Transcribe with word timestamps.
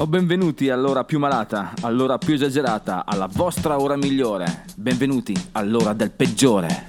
O 0.00 0.06
benvenuti 0.06 0.70
all'ora 0.70 1.04
più 1.04 1.18
malata, 1.18 1.74
all'ora 1.82 2.16
più 2.16 2.32
esagerata, 2.32 3.04
alla 3.04 3.28
vostra 3.30 3.78
ora 3.78 3.96
migliore. 3.96 4.64
Benvenuti 4.74 5.34
all'ora 5.52 5.92
del 5.92 6.10
peggiore. 6.10 6.86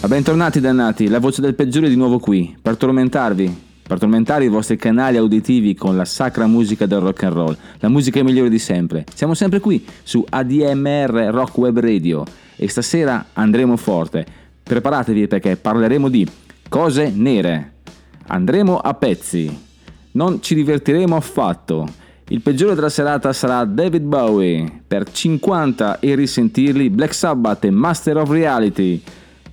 Ma 0.00 0.08
bentornati 0.08 0.60
dannati, 0.60 1.08
la 1.08 1.18
voce 1.18 1.40
del 1.40 1.56
peggiore 1.56 1.86
è 1.86 1.88
di 1.90 1.96
nuovo 1.96 2.20
qui, 2.20 2.56
per 2.62 2.76
tormentarvi, 2.76 3.71
per 3.92 4.00
tormentare 4.00 4.46
i 4.46 4.48
vostri 4.48 4.76
canali 4.76 5.18
uditivi 5.18 5.74
con 5.74 5.98
la 5.98 6.06
sacra 6.06 6.46
musica 6.46 6.86
del 6.86 7.00
rock 7.00 7.24
and 7.24 7.34
roll, 7.34 7.56
la 7.78 7.90
musica 7.90 8.22
migliore 8.22 8.48
di 8.48 8.58
sempre. 8.58 9.04
Siamo 9.14 9.34
sempre 9.34 9.60
qui 9.60 9.84
su 10.02 10.24
ADMR 10.26 11.28
Rock 11.30 11.58
Web 11.58 11.78
Radio 11.78 12.24
e 12.56 12.68
stasera 12.70 13.26
andremo 13.34 13.76
forte. 13.76 14.24
Preparatevi 14.62 15.26
perché 15.26 15.56
parleremo 15.56 16.08
di 16.08 16.26
cose 16.70 17.12
nere. 17.14 17.72
Andremo 18.28 18.78
a 18.78 18.94
pezzi. 18.94 19.54
Non 20.12 20.40
ci 20.40 20.54
divertiremo 20.54 21.14
affatto. 21.14 21.86
Il 22.28 22.40
peggiore 22.40 22.74
della 22.74 22.88
serata 22.88 23.34
sarà 23.34 23.62
David 23.66 24.04
Bowie. 24.04 24.84
Per 24.86 25.10
50 25.10 26.00
e 26.00 26.14
risentirli 26.14 26.88
Black 26.88 27.12
Sabbath 27.12 27.64
e 27.64 27.70
Master 27.70 28.16
of 28.16 28.30
Reality. 28.30 29.02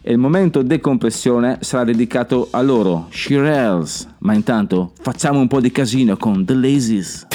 E 0.09 0.13
il 0.13 0.17
momento 0.17 0.63
decompressione 0.63 1.59
sarà 1.61 1.83
dedicato 1.83 2.47
a 2.49 2.63
loro, 2.63 3.09
Shirelles. 3.11 4.07
Ma 4.21 4.33
intanto 4.33 4.93
facciamo 4.99 5.39
un 5.39 5.47
po' 5.47 5.61
di 5.61 5.71
casino 5.71 6.17
con 6.17 6.43
The 6.45 6.55
Lazies. 6.55 7.27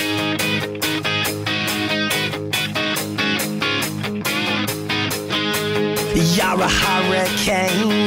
You're 6.34 6.64
a 6.64 6.68
hurricane, 6.68 8.03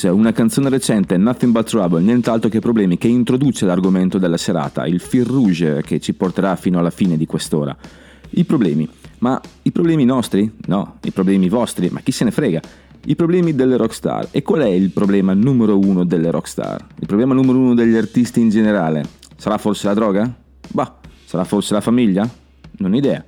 Lazies, 0.00 0.12
una 0.12 0.32
canzone 0.32 0.68
recente, 0.70 1.16
Nothing 1.18 1.52
But 1.52 1.68
Trouble, 1.68 2.00
nient'altro 2.00 2.48
che 2.48 2.60
problemi, 2.60 2.96
che 2.96 3.08
introduce 3.08 3.66
l'argomento 3.66 4.18
della 4.18 4.38
serata, 4.38 4.86
il 4.86 5.00
fil 5.00 5.24
rouge 5.24 5.82
che 5.82 6.00
ci 6.00 6.14
porterà 6.14 6.56
fino 6.56 6.78
alla 6.78 6.90
fine 6.90 7.16
di 7.16 7.26
quest'ora. 7.26 7.76
I 8.30 8.44
problemi. 8.44 8.88
Ma 9.18 9.38
i 9.62 9.72
problemi 9.72 10.04
nostri? 10.04 10.50
No, 10.66 10.96
i 11.02 11.10
problemi 11.10 11.48
vostri, 11.48 11.88
ma 11.90 12.00
chi 12.00 12.12
se 12.12 12.24
ne 12.24 12.30
frega. 12.30 12.60
I 13.06 13.16
problemi 13.16 13.54
delle 13.54 13.76
rockstar. 13.76 14.28
E 14.30 14.42
qual 14.42 14.62
è 14.62 14.68
il 14.68 14.90
problema 14.90 15.34
numero 15.34 15.78
uno 15.78 16.04
delle 16.04 16.30
rockstar? 16.30 16.86
Il 16.98 17.06
problema 17.06 17.34
numero 17.34 17.58
uno 17.58 17.74
degli 17.74 17.96
artisti 17.96 18.40
in 18.40 18.48
generale? 18.48 19.04
Sarà 19.36 19.58
forse 19.58 19.86
la 19.86 19.94
droga? 19.94 20.32
Bah, 20.68 20.96
sarà 21.24 21.44
forse 21.44 21.74
la 21.74 21.80
famiglia? 21.80 22.28
Non 22.78 22.92
ho 22.92 22.96
idea 22.96 23.24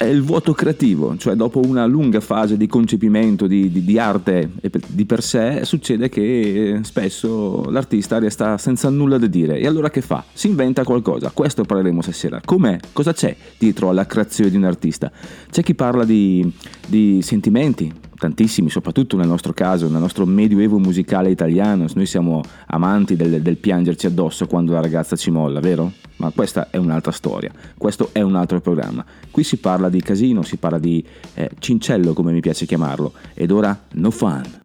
è 0.00 0.06
il 0.06 0.22
vuoto 0.22 0.54
creativo, 0.54 1.14
cioè 1.18 1.34
dopo 1.34 1.60
una 1.62 1.84
lunga 1.84 2.20
fase 2.20 2.56
di 2.56 2.66
concepimento 2.66 3.46
di, 3.46 3.70
di, 3.70 3.84
di 3.84 3.98
arte 3.98 4.50
di 4.86 5.04
per 5.04 5.22
sé, 5.22 5.66
succede 5.66 6.08
che 6.08 6.80
spesso 6.84 7.68
l'artista 7.68 8.18
resta 8.18 8.56
senza 8.56 8.88
nulla 8.88 9.18
da 9.18 9.26
dire. 9.26 9.58
E 9.58 9.66
allora 9.66 9.90
che 9.90 10.00
fa? 10.00 10.24
Si 10.32 10.46
inventa 10.46 10.84
qualcosa. 10.84 11.30
Questo 11.34 11.64
parleremo 11.64 12.00
stasera. 12.00 12.40
Com'è? 12.42 12.78
Cosa 12.94 13.12
c'è 13.12 13.36
dietro 13.58 13.90
alla 13.90 14.06
creazione 14.06 14.48
di 14.48 14.56
un 14.56 14.64
artista? 14.64 15.12
C'è 15.50 15.62
chi 15.62 15.74
parla 15.74 16.06
di, 16.06 16.50
di 16.86 17.20
sentimenti, 17.20 17.92
tantissimi, 18.20 18.68
soprattutto 18.68 19.16
nel 19.16 19.26
nostro 19.26 19.54
caso, 19.54 19.88
nel 19.88 20.00
nostro 20.00 20.26
medioevo 20.26 20.78
musicale 20.78 21.30
italiano. 21.30 21.86
Noi 21.94 22.06
siamo 22.06 22.42
amanti 22.66 23.16
del, 23.16 23.40
del, 23.40 23.56
piangerci 23.56 24.06
addosso 24.06 24.46
quando 24.46 24.72
la 24.72 24.80
ragazza 24.80 25.16
ci 25.16 25.30
molla, 25.30 25.58
vero? 25.58 25.90
Ma 26.16 26.30
questa 26.30 26.68
è 26.70 26.76
un'altra 26.76 27.12
storia, 27.12 27.50
questo 27.78 28.10
è 28.12 28.20
un 28.20 28.36
altro 28.36 28.60
programma. 28.60 29.04
Qui 29.30 29.42
si 29.42 29.56
parla 29.56 29.88
di 29.88 30.02
casino, 30.02 30.42
si 30.42 30.58
parla 30.58 30.78
di 30.78 31.02
eh, 31.34 31.50
cincello, 31.58 32.12
come 32.12 32.30
mi 32.32 32.40
piace 32.40 32.66
chiamarlo, 32.66 33.14
ed 33.32 33.50
ora 33.50 33.76
no 33.92 34.10
fun. 34.10 34.59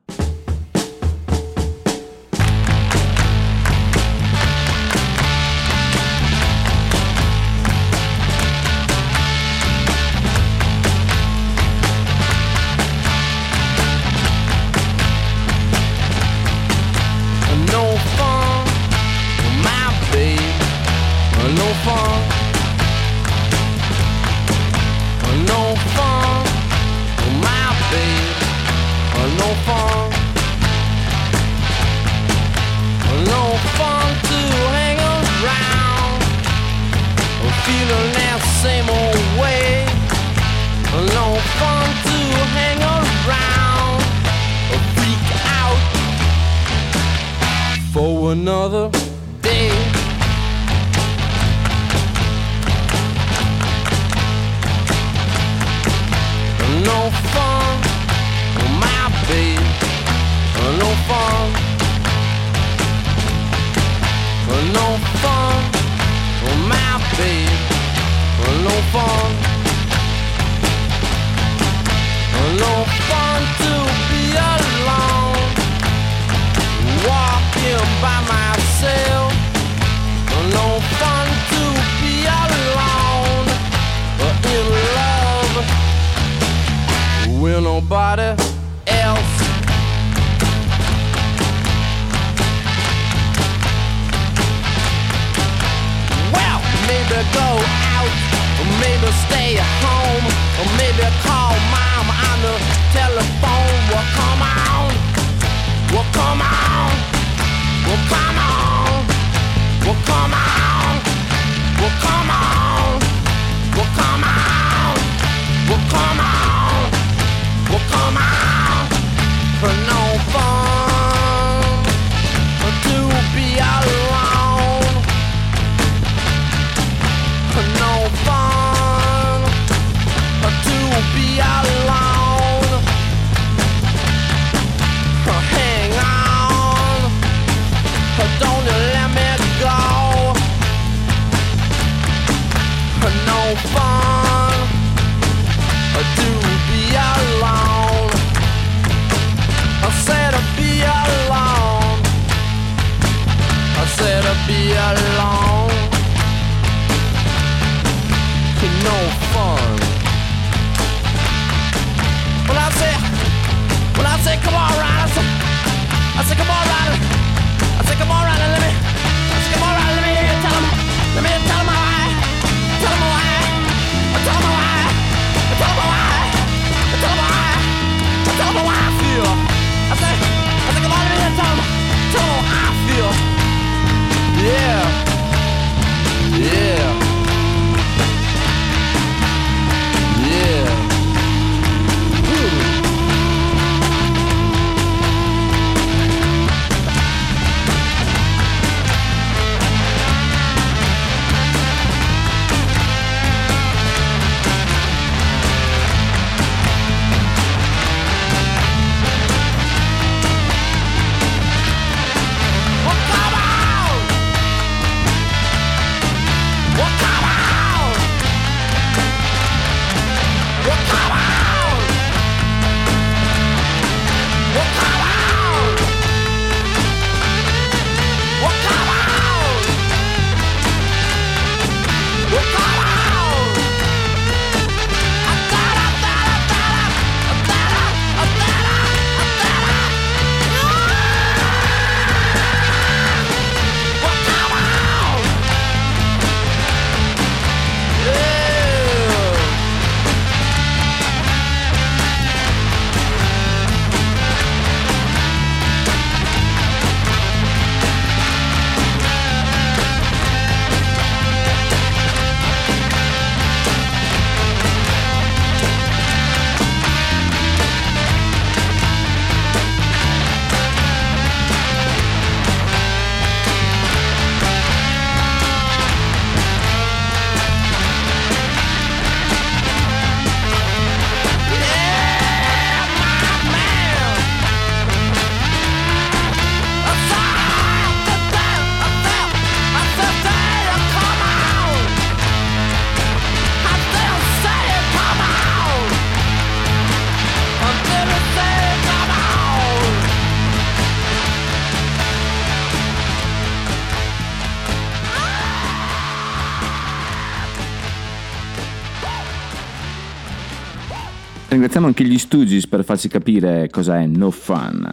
Ringraziamo 311.65 311.87
anche 311.97 312.03
gli 312.03 312.19
Stooges 312.19 312.67
per 312.67 312.83
farci 312.83 313.07
capire 313.07 313.69
cosa 313.71 313.99
è 313.99 314.05
no 314.05 314.29
fun. 314.29 314.87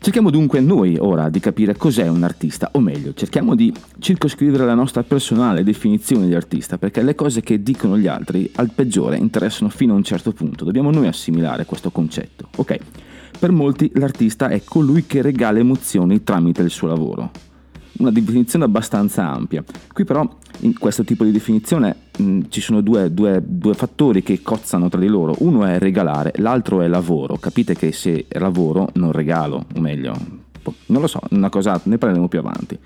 Cerchiamo 0.00 0.28
dunque 0.28 0.60
noi 0.60 0.98
ora 0.98 1.30
di 1.30 1.40
capire 1.40 1.76
cos'è 1.76 2.06
un 2.08 2.24
artista, 2.24 2.68
o 2.72 2.78
meglio, 2.80 3.14
cerchiamo 3.14 3.54
di 3.54 3.72
circoscrivere 4.00 4.66
la 4.66 4.74
nostra 4.74 5.02
personale 5.02 5.64
definizione 5.64 6.26
di 6.26 6.34
artista, 6.34 6.76
perché 6.76 7.00
le 7.00 7.14
cose 7.14 7.40
che 7.40 7.62
dicono 7.62 7.96
gli 7.96 8.06
altri 8.06 8.50
al 8.56 8.70
peggiore 8.74 9.16
interessano 9.16 9.70
fino 9.70 9.94
a 9.94 9.96
un 9.96 10.02
certo 10.02 10.32
punto. 10.32 10.66
Dobbiamo 10.66 10.90
noi 10.90 11.06
assimilare 11.06 11.64
questo 11.64 11.90
concetto. 11.90 12.48
Ok, 12.56 12.76
per 13.38 13.52
molti 13.52 13.90
l'artista 13.94 14.48
è 14.48 14.62
colui 14.62 15.06
che 15.06 15.22
regala 15.22 15.58
emozioni 15.58 16.22
tramite 16.22 16.60
il 16.60 16.68
suo 16.68 16.88
lavoro. 16.88 17.30
Una 17.96 18.10
definizione 18.10 18.64
abbastanza 18.64 19.30
ampia. 19.30 19.62
Qui 19.92 20.04
però 20.04 20.28
in 20.60 20.78
questo 20.78 21.04
tipo 21.04 21.24
di 21.24 21.30
definizione 21.30 21.94
mh, 22.18 22.40
ci 22.48 22.60
sono 22.60 22.80
due, 22.80 23.12
due- 23.12 23.42
due 23.44 23.74
fattori 23.74 24.22
che 24.22 24.42
cozzano 24.42 24.88
tra 24.88 24.98
di 25.00 25.06
loro. 25.06 25.36
Uno 25.38 25.64
è 25.64 25.78
regalare, 25.78 26.32
l'altro 26.36 26.80
è 26.80 26.88
lavoro. 26.88 27.36
Capite 27.36 27.74
che 27.74 27.92
se 27.92 28.26
lavoro 28.30 28.88
non 28.94 29.12
regalo, 29.12 29.66
o 29.74 29.80
meglio, 29.80 30.14
boh, 30.62 30.74
non 30.86 31.00
lo 31.00 31.06
so, 31.06 31.20
una 31.30 31.48
cosa, 31.50 31.80
ne 31.84 31.98
parleremo 31.98 32.28
più 32.28 32.40
avanti. 32.40 32.78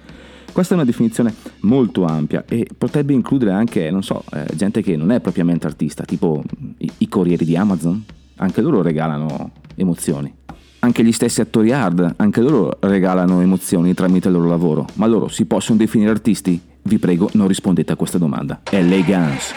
Questa 0.53 0.75
è 0.75 0.77
una 0.77 0.87
definizione 0.87 1.33
molto 1.61 2.05
ampia 2.05 2.45
e 2.47 2.67
potrebbe 2.77 3.13
includere 3.13 3.53
anche, 3.53 3.91
non 3.91 4.03
so, 4.03 4.25
eh, 4.33 4.47
gente 4.57 4.83
che 4.83 4.97
non 4.97 5.11
è 5.11 5.21
propriamente 5.21 5.67
artista, 5.67 6.05
tipo 6.05 6.43
i, 6.79 6.91
i 6.99 7.09
corrieri 7.09 7.45
di 7.45 7.57
Amazon. 7.57 8.05
Anche 8.37 8.61
loro 8.61 8.83
regalano 8.83 9.53
emozioni. 9.75 10.33
Anche 10.81 11.03
gli 11.03 11.13
stessi 11.13 11.41
attori 11.41 11.73
hard, 11.73 12.15
anche 12.17 12.41
loro 12.41 12.77
regalano 12.81 13.41
emozioni 13.41 13.95
tramite 13.95 14.29
il 14.29 14.35
loro 14.35 14.49
lavoro. 14.49 14.87
Ma 14.95 15.07
loro 15.07 15.29
si 15.29 15.45
possono 15.45 15.79
definire 15.79 16.11
artisti? 16.11 16.61
Vi 16.83 16.99
prego, 16.99 17.29
non 17.33 17.49
rispondete 17.49 17.93
a 17.93 17.97
questa 17.97 18.19
domanda. 18.19 18.61
L.A. 18.71 19.03
Guns. 19.03 19.53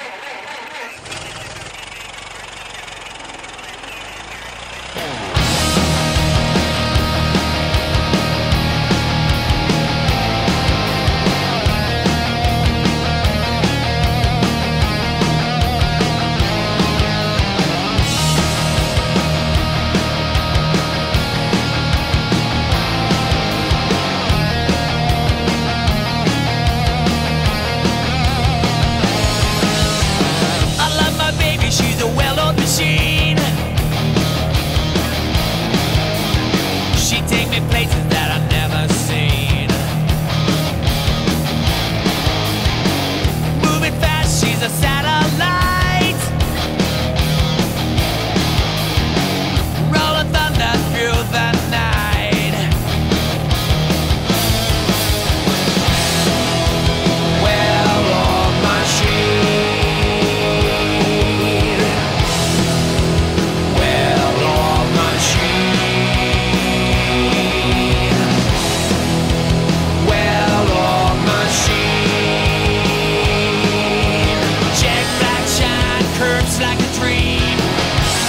Like 76.82 76.94
dream. 76.94 77.58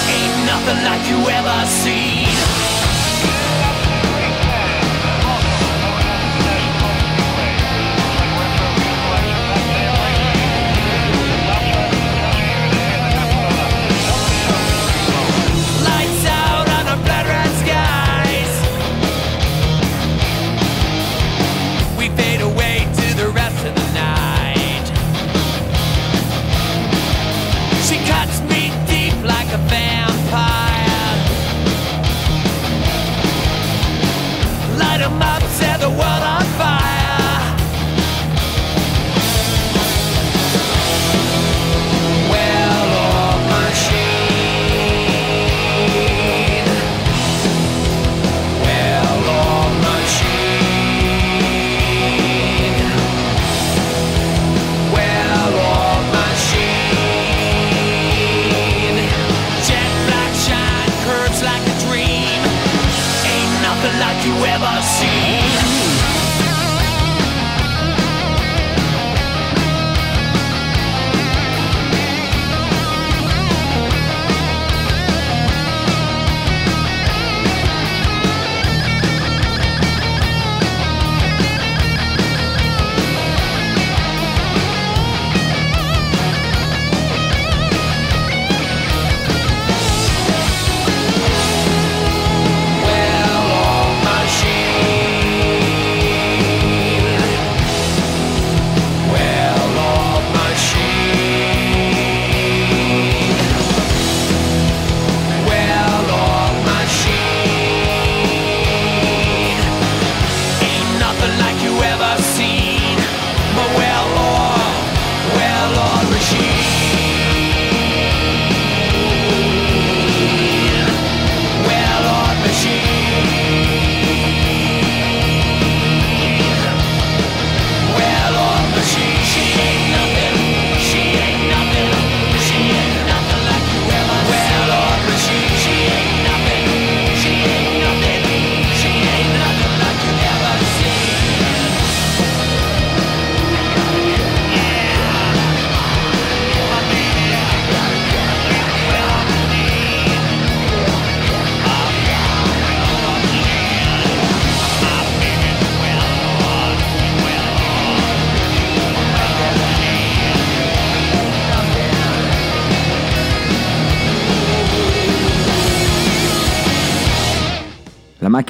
Ain't 0.08 0.46
nothing 0.46 0.84
like 0.84 1.08
you 1.08 1.18
ever 1.30 1.66
seen. 1.66 2.81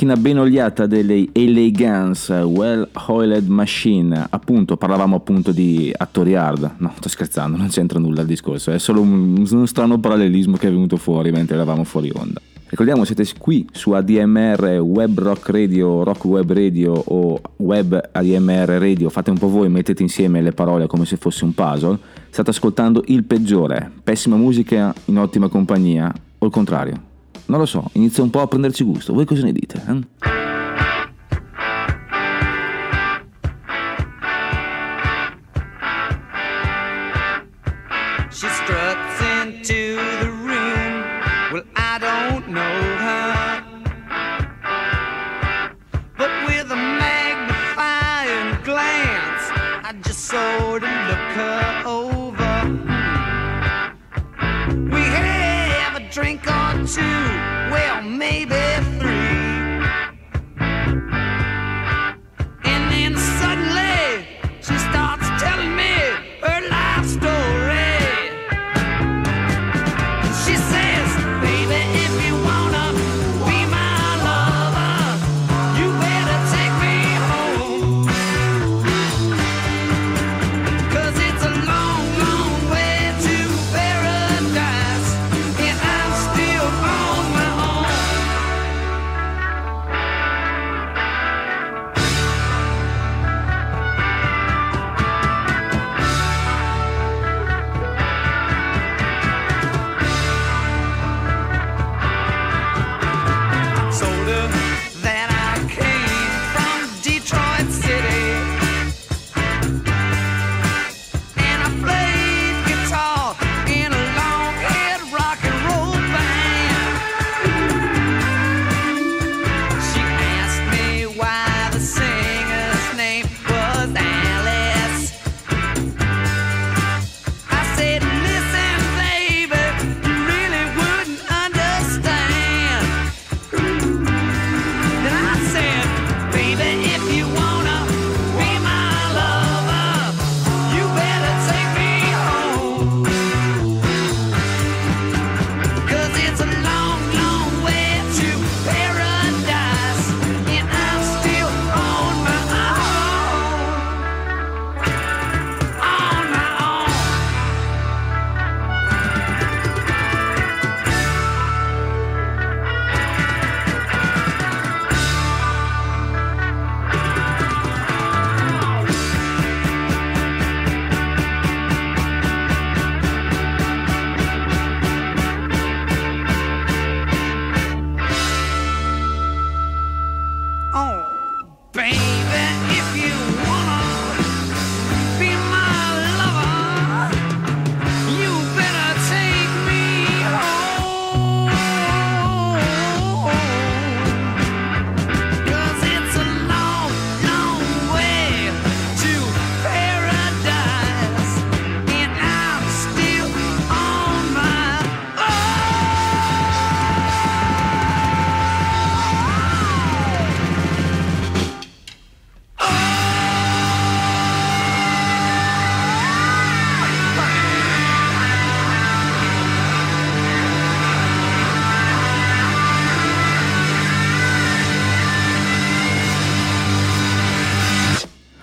Macchina 0.03 0.17
ben 0.17 0.39
oliata 0.39 0.87
delle 0.87 1.29
Guns, 1.33 2.29
Well 2.29 2.89
Oiled 3.07 3.47
Machine, 3.47 4.27
appunto, 4.31 4.77
parlavamo 4.77 5.15
appunto 5.15 5.53
di 5.53 5.93
attori 5.97 6.35
hard, 6.35 6.75
no, 6.79 6.93
sto 6.97 7.09
scherzando, 7.09 7.57
non 7.57 7.69
c'entra 7.69 8.01
nulla 8.01 8.23
il 8.23 8.27
discorso, 8.27 8.73
è 8.73 8.79
solo 8.79 9.01
un, 9.01 9.47
un 9.49 9.67
strano 9.67 10.01
parallelismo 10.01 10.57
che 10.57 10.67
è 10.67 10.71
venuto 10.71 10.97
fuori 10.97 11.31
mentre 11.31 11.55
eravamo 11.55 11.85
fuori 11.85 12.11
onda. 12.13 12.41
Ricordiamo 12.67 13.05
siete 13.05 13.25
qui 13.39 13.67
su 13.71 13.93
ADMR 13.93 14.81
Web 14.81 15.21
Rock 15.21 15.51
Radio, 15.51 16.03
Rock 16.03 16.25
Web 16.25 16.53
Radio 16.53 16.93
o 16.95 17.41
Web 17.59 18.09
ADMR 18.13 18.79
Radio, 18.81 19.11
fate 19.11 19.31
un 19.31 19.39
po' 19.39 19.49
voi, 19.49 19.69
mettete 19.69 20.03
insieme 20.03 20.41
le 20.41 20.53
parole 20.53 20.87
come 20.87 21.05
se 21.05 21.17
fosse 21.17 21.45
un 21.45 21.53
puzzle. 21.53 21.99
State 22.31 22.51
ascoltando 22.51 23.03
il 23.07 23.25
peggiore, 23.25 23.91
pessima 24.03 24.37
musica 24.37 24.93
in 25.07 25.19
ottima 25.19 25.49
compagnia 25.49 26.13
o 26.39 26.47
il 26.47 26.51
contrario. 26.51 27.11
Non 27.47 27.59
lo 27.59 27.67
so, 27.67 27.85
inizia 27.93 28.23
un 28.23 28.31
po' 28.31 28.41
a 28.41 28.47
prenderci 28.47 28.85
gusto, 28.85 29.13
voi 29.13 29.25
cosa 29.25 29.43
ne 29.43 29.53
dite? 29.53 29.83
eh? 29.87 30.52
Two, 56.87 57.01
well, 57.01 58.03
maybe 58.03 58.57
three. 58.99 59.12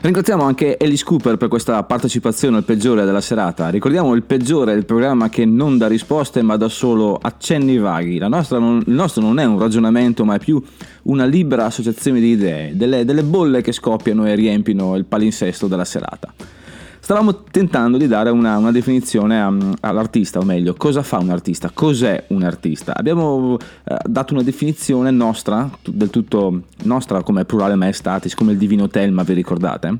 Ringraziamo 0.10 0.42
anche 0.42 0.76
Alice 0.82 1.04
Cooper 1.04 1.38
per 1.38 1.50
questa 1.50 1.84
partecipazione 1.84 2.58
al 2.58 2.64
peggiore 2.64 3.06
della 3.06 3.22
serata. 3.22 3.70
Ricordiamo 3.70 4.16
il 4.16 4.24
peggiore 4.24 4.74
è 4.74 4.76
il 4.76 4.84
programma 4.84 5.30
che 5.30 5.46
non 5.46 5.78
dà 5.78 5.86
risposte 5.86 6.42
ma 6.42 6.58
dà 6.58 6.68
solo 6.68 7.16
accenni 7.22 7.78
vaghi. 7.78 8.18
Non- 8.18 8.84
il 8.88 8.92
nostro 8.92 9.22
non 9.22 9.38
è 9.38 9.46
un 9.46 9.60
ragionamento 9.60 10.26
ma 10.26 10.34
è 10.34 10.40
più 10.40 10.60
una 11.04 11.26
libera 11.26 11.66
associazione 11.66 12.20
di 12.20 12.32
idee, 12.32 12.76
delle, 12.76 13.06
delle 13.06 13.22
bolle 13.22 13.62
che 13.62 13.72
scoppiano 13.72 14.26
e 14.26 14.34
riempiono 14.34 14.96
il 14.96 15.06
palinsesto 15.06 15.68
della 15.68 15.86
serata. 15.86 16.34
Stavamo 17.10 17.42
tentando 17.50 17.98
di 17.98 18.06
dare 18.06 18.30
una, 18.30 18.58
una 18.58 18.70
definizione 18.72 19.42
a- 19.42 19.52
all'artista, 19.80 20.38
o 20.38 20.44
meglio, 20.44 20.76
cosa 20.76 21.02
fa 21.02 21.18
un 21.18 21.32
artista, 21.32 21.72
cos'è 21.74 22.26
un 22.28 22.44
artista. 22.44 22.96
Abbiamo 22.96 23.58
eh, 23.58 23.98
dato 24.06 24.36
una 24.36 24.44
definizione 24.44 25.10
nostra, 25.10 25.68
del 25.84 26.12
tutto 26.12 26.66
nostra 26.84 27.24
come 27.24 27.46
plurale 27.46 27.74
maestatis, 27.74 28.36
come 28.36 28.52
il 28.52 28.60
divino 28.60 28.90
Telma, 28.90 29.24
vi 29.24 29.34
ricordate? 29.34 29.98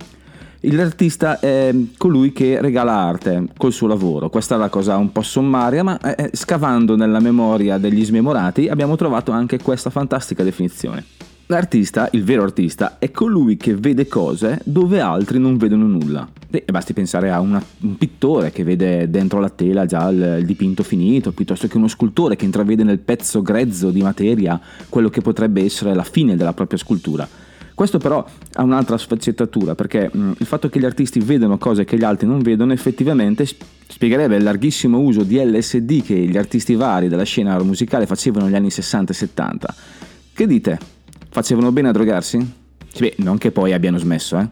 L'artista 0.60 1.40
è 1.40 1.74
colui 1.98 2.32
che 2.32 2.62
regala 2.62 2.94
arte 2.94 3.48
col 3.58 3.74
suo 3.74 3.88
lavoro. 3.88 4.30
Questa 4.30 4.54
è 4.54 4.60
la 4.60 4.70
cosa 4.70 4.96
un 4.98 5.12
po' 5.12 5.24
sommaria, 5.24 5.84
ma 5.84 6.00
eh, 6.00 6.26
eh, 6.26 6.30
scavando 6.34 6.96
nella 6.96 7.20
memoria 7.20 7.80
degli 7.80 8.06
smemorati 8.06 8.68
abbiamo 8.68 8.96
trovato 8.96 9.32
anche 9.32 9.60
questa 9.60 9.90
fantastica 9.90 10.44
definizione. 10.44 11.04
L'artista, 11.52 12.10
il 12.12 12.24
vero 12.24 12.44
artista, 12.44 13.00
è 13.00 13.10
colui 13.10 13.58
che 13.58 13.74
vede 13.74 14.08
cose 14.08 14.62
dove 14.66 15.02
altri 15.02 15.40
non 15.40 15.58
vedono 15.58 15.88
nulla. 15.88 16.30
E 16.52 16.64
basti 16.70 16.94
pensare 16.94 17.32
a 17.32 17.40
una- 17.40 17.64
un 17.80 17.98
pittore 17.98 18.52
che 18.52 18.64
vede 18.64 19.10
dentro 19.10 19.40
la 19.40 19.50
tela 19.50 19.88
già 19.88 20.10
il, 20.10 20.36
il 20.42 20.46
dipinto 20.46 20.84
finito, 20.84 21.32
piuttosto 21.32 21.68
che 21.68 21.78
uno 21.78 21.88
scultore 21.88 22.36
che 22.36 22.46
intravede 22.46 22.84
nel 22.84 23.00
pezzo 23.00 23.42
grezzo 23.42 23.90
di 23.90 24.04
materia 24.04 24.62
quello 24.90 25.10
che 25.10 25.22
potrebbe 25.22 25.64
essere 25.64 25.96
la 25.96 26.04
fine 26.04 26.36
della 26.36 26.54
propria 26.54 26.78
scultura. 26.78 27.28
Questo 27.74 27.98
però 27.98 28.24
ha 28.54 28.62
un'altra 28.62 29.00
sfaccettatura, 29.00 29.74
perché 29.74 30.08
mh, 30.14 30.34
il 30.38 30.46
fatto 30.46 30.70
che 30.70 30.80
gli 30.80 30.86
artisti 30.86 31.20
vedono 31.20 31.58
cose 31.58 31.84
che 31.84 31.98
gli 31.98 32.04
altri 32.04 32.28
non 32.28 32.42
vedono 32.42 32.74
effettivamente 32.74 33.48
sp- 33.48 33.64
spiegherebbe 33.88 34.36
il 34.36 34.44
larghissimo 34.44 35.00
uso 35.00 35.24
di 35.24 35.44
LSD 35.44 36.04
che 36.04 36.14
gli 36.14 36.38
artisti 36.38 36.76
vari 36.76 37.08
della 37.08 37.24
scena 37.24 37.58
musicale 37.64 38.06
facevano 38.06 38.46
negli 38.46 38.56
anni 38.56 38.70
60 38.70 39.14
e 39.14 39.16
70. 39.16 39.76
Che 40.32 40.46
dite? 40.46 40.98
Facevano 41.30 41.72
bene 41.72 41.90
a 41.90 41.92
drogarsi? 41.92 42.38
Sì, 42.92 43.02
Beh, 43.02 43.16
non 43.18 43.38
che 43.38 43.52
poi 43.52 43.74
abbiano 43.74 43.98
smesso, 43.98 44.38
eh. 44.38 44.48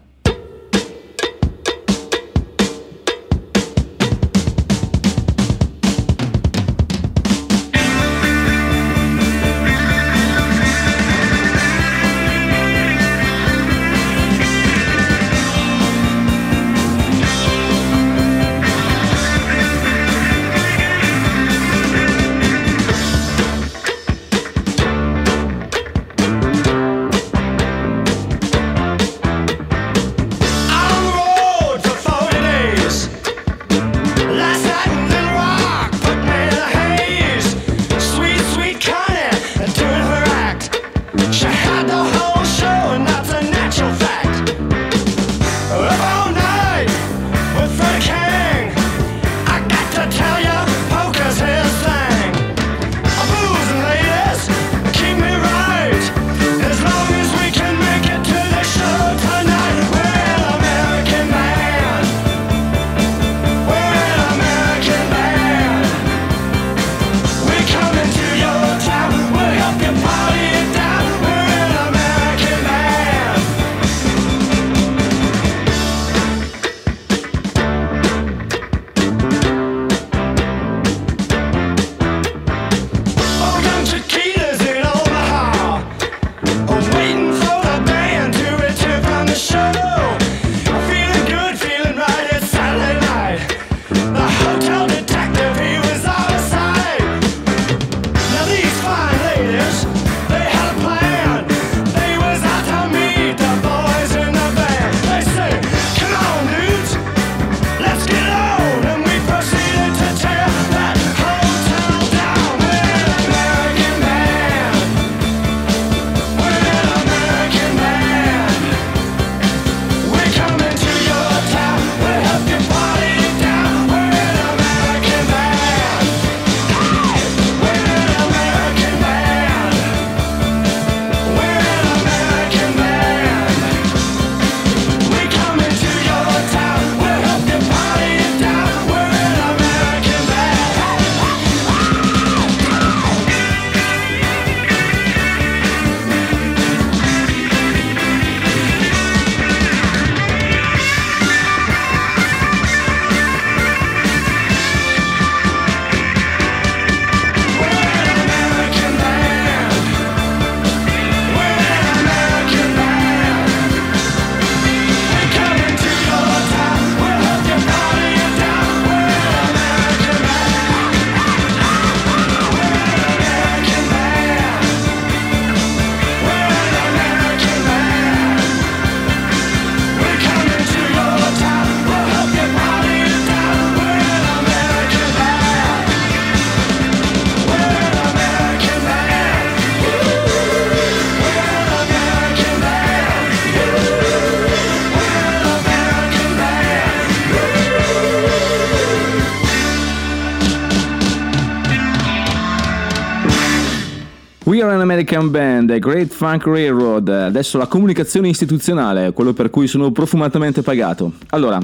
American 204.88 205.30
band, 205.30 205.80
Great 205.80 206.14
Funk 206.14 206.46
Railroad. 206.46 207.10
Adesso 207.10 207.58
la 207.58 207.68
comunicazione 207.68 208.30
istituzionale, 208.30 209.12
quello 209.12 209.34
per 209.34 209.50
cui 209.50 209.68
sono 209.68 209.92
profumatamente 209.92 210.62
pagato. 210.62 211.12
Allora, 211.32 211.60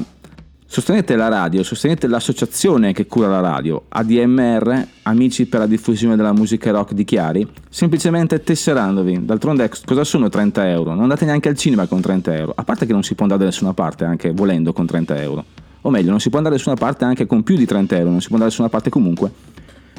sostenete 0.66 1.16
la 1.16 1.30
radio, 1.30 1.64
sostenete 1.64 2.08
l'associazione 2.08 2.92
che 2.92 3.06
cura 3.06 3.30
la 3.30 3.40
radio, 3.40 3.84
ADMR, 3.88 4.88
Amici 5.04 5.46
per 5.46 5.62
la 5.62 5.68
diffusione 5.68 6.18
della 6.18 6.34
musica 6.34 6.72
rock 6.72 6.92
di 6.92 7.06
Chiari, 7.06 7.48
semplicemente 7.70 8.44
tesserandovi. 8.44 9.24
D'altronde, 9.24 9.72
cosa 9.86 10.04
sono 10.04 10.28
30 10.28 10.70
euro? 10.70 10.90
Non 10.92 11.04
andate 11.04 11.24
neanche 11.24 11.48
al 11.48 11.56
cinema 11.56 11.86
con 11.88 12.02
30 12.02 12.36
euro, 12.36 12.52
a 12.54 12.64
parte 12.66 12.86
che 12.86 12.92
non 12.92 13.04
si 13.04 13.16
può 13.16 13.24
andare 13.24 13.44
da 13.44 13.48
nessuna 13.48 13.74
parte 13.74 14.04
anche 14.04 14.32
volendo 14.32 14.74
con 14.74 14.86
30 14.86 15.22
euro. 15.22 15.46
O 15.84 15.90
meglio, 15.90 16.10
non 16.10 16.20
si 16.20 16.28
può 16.28 16.40
andare 16.40 16.58
da 16.58 16.62
nessuna 16.62 16.76
parte 16.76 17.06
anche 17.06 17.26
con 17.26 17.42
più 17.44 17.56
di 17.56 17.66
30 17.66 17.96
euro, 17.96 18.10
non 18.10 18.20
si 18.20 18.28
può 18.28 18.36
andare 18.36 18.52
da 18.52 18.58
nessuna 18.58 18.68
parte 18.68 18.90
comunque. 18.90 19.32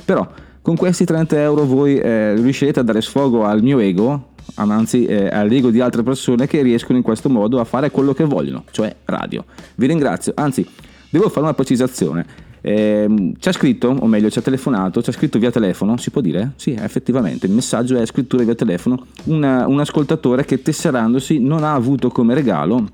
Però 0.05 0.29
con 0.65 0.77
questi 0.77 1.05
30 1.05 1.43
euro 1.43 1.67
voi 1.67 1.99
eh, 1.99 2.33
riuscirete 2.37 2.81
a 2.81 2.83
dare 2.83 3.03
sfogo 3.03 3.45
al 3.45 3.63
mio 3.63 3.81
ego, 3.81 4.29
anzi 4.55 5.05
eh, 5.05 5.29
all'ego 5.29 5.69
di 5.69 5.79
altre 5.79 6.03
persone 6.03 6.47
che 6.47 6.63
riescono 6.63 6.97
in 6.97 7.05
questo 7.05 7.29
modo 7.29 7.61
a 7.61 7.65
fare 7.65 7.91
quello 7.91 8.15
che 8.15 8.25
vogliono, 8.25 8.65
cioè 8.71 8.97
radio. 9.05 9.45
Vi 9.75 9.87
ringrazio, 9.87 10.33
anzi 10.35 10.67
devo 11.11 11.29
fare 11.29 11.43
una 11.43 11.53
precisazione. 11.53 12.25
Ehm, 12.63 13.35
ci 13.39 13.49
ha 13.51 13.53
scritto, 13.53 13.89
o 13.89 14.07
meglio 14.07 14.31
ci 14.31 14.39
ha 14.39 14.43
telefonato, 14.43 15.03
ci 15.03 15.11
ha 15.11 15.13
scritto 15.13 15.39
via 15.39 15.51
telefono, 15.51 15.99
si 15.99 16.09
può 16.11 16.23
dire? 16.23 16.53
Sì, 16.57 16.73
effettivamente, 16.73 17.45
il 17.45 17.53
messaggio 17.53 17.99
è 17.99 18.07
scrittura 18.07 18.43
via 18.43 18.55
telefono, 18.55 19.05
una- 19.25 19.67
un 19.67 19.81
ascoltatore 19.81 20.47
che 20.47 20.63
tesserandosi 20.63 21.41
non 21.41 21.63
ha 21.63 21.75
avuto 21.75 22.09
come 22.09 22.33
regalo 22.33 22.89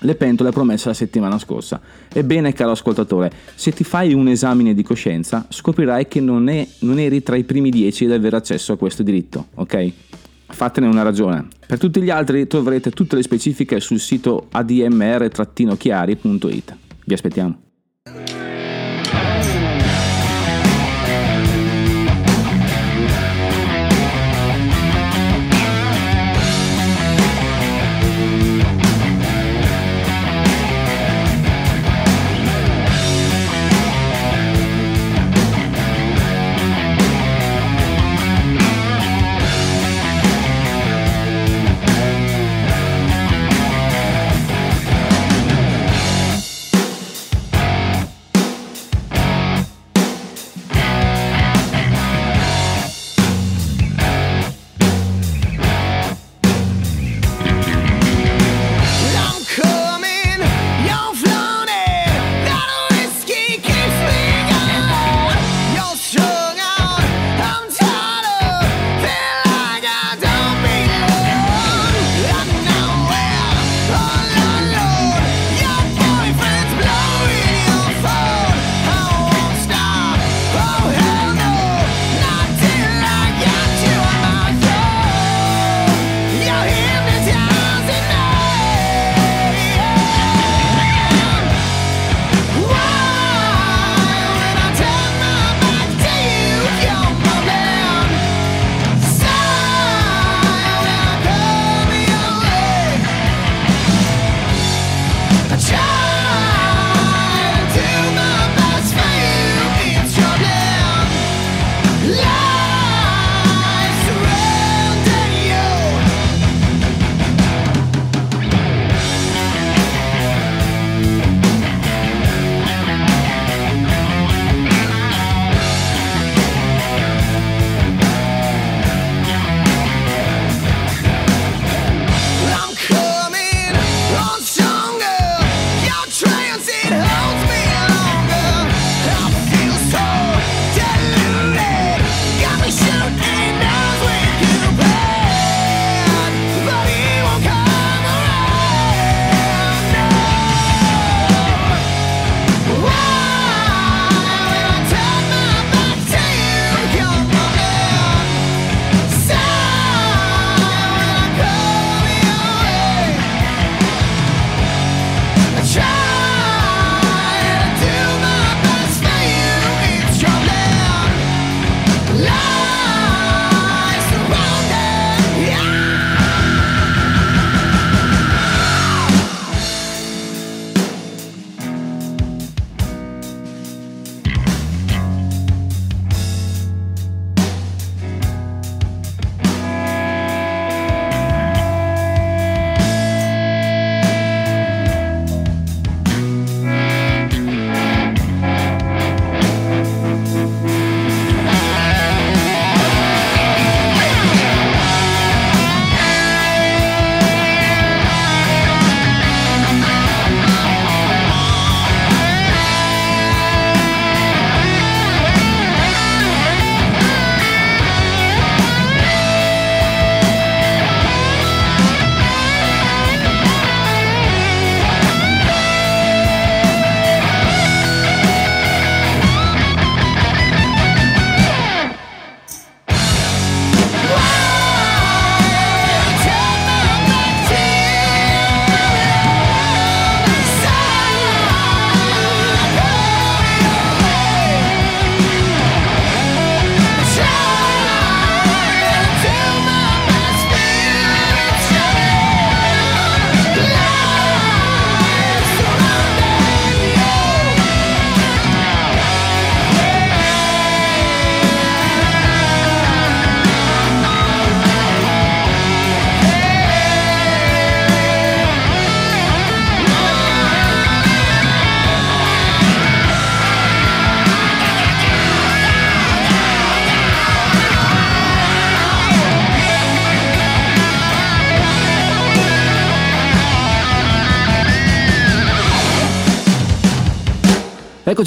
le 0.00 0.14
pentole 0.14 0.50
promesse 0.50 0.88
la 0.88 0.94
settimana 0.94 1.38
scorsa. 1.38 1.80
Ebbene, 2.12 2.52
caro 2.52 2.72
ascoltatore, 2.72 3.30
se 3.54 3.72
ti 3.72 3.84
fai 3.84 4.12
un 4.14 4.28
esame 4.28 4.74
di 4.74 4.82
coscienza, 4.82 5.46
scoprirai 5.48 6.08
che 6.08 6.20
non, 6.20 6.48
è- 6.48 6.66
non 6.80 6.98
eri 6.98 7.22
tra 7.22 7.36
i 7.36 7.44
primi 7.44 7.70
dieci 7.70 8.04
ad 8.04 8.12
avere 8.12 8.36
accesso 8.36 8.72
a 8.72 8.76
questo 8.76 9.02
diritto, 9.02 9.46
ok? 9.54 9.92
Fatene 10.50 10.86
una 10.86 11.02
ragione. 11.02 11.46
Per 11.66 11.78
tutti 11.78 12.00
gli 12.00 12.08
altri 12.10 12.46
troverete 12.46 12.90
tutte 12.90 13.16
le 13.16 13.22
specifiche 13.22 13.80
sul 13.80 13.98
sito 13.98 14.46
admr-chiari.it. 14.50 16.76
Vi 17.04 17.14
aspettiamo. 17.14 17.58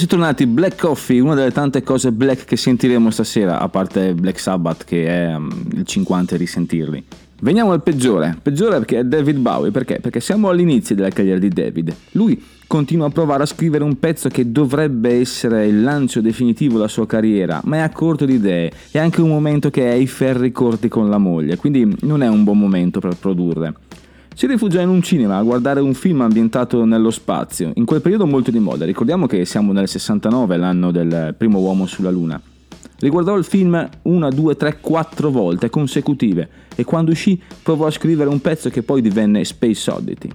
Eccoci 0.01 0.17
tornati, 0.17 0.47
Black 0.47 0.81
Coffee, 0.81 1.19
una 1.19 1.35
delle 1.35 1.51
tante 1.51 1.83
cose 1.83 2.11
black 2.11 2.45
che 2.45 2.57
sentiremo 2.57 3.11
stasera, 3.11 3.59
a 3.59 3.69
parte 3.69 4.15
Black 4.15 4.39
Sabbath 4.39 4.83
che 4.83 5.05
è 5.05 5.35
um, 5.35 5.51
il 5.73 5.85
50 5.85 6.37
risentirli. 6.37 7.03
Veniamo 7.41 7.71
al 7.71 7.83
peggiore, 7.83 8.35
peggiore 8.41 8.79
perché 8.79 8.97
è 8.97 9.03
David 9.03 9.37
Bowie, 9.37 9.69
perché? 9.69 9.99
Perché 9.99 10.19
siamo 10.19 10.49
all'inizio 10.49 10.95
della 10.95 11.09
carriera 11.09 11.37
di 11.37 11.49
David. 11.49 11.95
Lui 12.13 12.43
continua 12.65 13.05
a 13.05 13.09
provare 13.11 13.43
a 13.43 13.45
scrivere 13.45 13.83
un 13.83 13.99
pezzo 13.99 14.27
che 14.29 14.51
dovrebbe 14.51 15.19
essere 15.19 15.67
il 15.67 15.83
lancio 15.83 16.19
definitivo 16.19 16.77
della 16.77 16.87
sua 16.87 17.05
carriera, 17.05 17.61
ma 17.65 17.75
è 17.75 17.79
a 17.81 17.91
corto 17.91 18.25
di 18.25 18.33
idee, 18.33 18.71
è 18.89 18.97
anche 18.97 19.21
un 19.21 19.29
momento 19.29 19.69
che 19.69 19.85
è 19.85 19.91
ai 19.91 20.07
ferri 20.07 20.51
corti 20.51 20.87
con 20.87 21.11
la 21.11 21.19
moglie, 21.19 21.57
quindi 21.57 21.95
non 21.99 22.23
è 22.23 22.27
un 22.27 22.43
buon 22.43 22.57
momento 22.57 22.99
per 22.99 23.15
produrre. 23.17 23.75
Si 24.33 24.47
rifugia 24.47 24.81
in 24.81 24.89
un 24.89 25.01
cinema 25.01 25.37
a 25.37 25.43
guardare 25.43 25.81
un 25.81 25.93
film 25.93 26.21
ambientato 26.21 26.85
nello 26.85 27.11
spazio, 27.11 27.71
in 27.75 27.85
quel 27.85 28.01
periodo 28.01 28.25
molto 28.25 28.49
di 28.49 28.59
moda, 28.59 28.85
ricordiamo 28.85 29.27
che 29.27 29.45
siamo 29.45 29.71
nel 29.71 29.87
69, 29.87 30.57
l'anno 30.57 30.91
del 30.91 31.35
primo 31.37 31.59
uomo 31.59 31.85
sulla 31.85 32.09
Luna. 32.09 32.41
Riguardò 32.99 33.35
il 33.35 33.43
film 33.43 33.89
una, 34.03 34.29
due, 34.29 34.55
tre, 34.55 34.79
quattro 34.79 35.31
volte 35.31 35.69
consecutive 35.69 36.49
e 36.75 36.83
quando 36.83 37.11
uscì 37.11 37.39
provò 37.61 37.87
a 37.87 37.91
scrivere 37.91 38.29
un 38.29 38.39
pezzo 38.41 38.69
che 38.69 38.83
poi 38.83 39.01
divenne 39.01 39.43
Space 39.43 39.89
Oddity. 39.89 40.29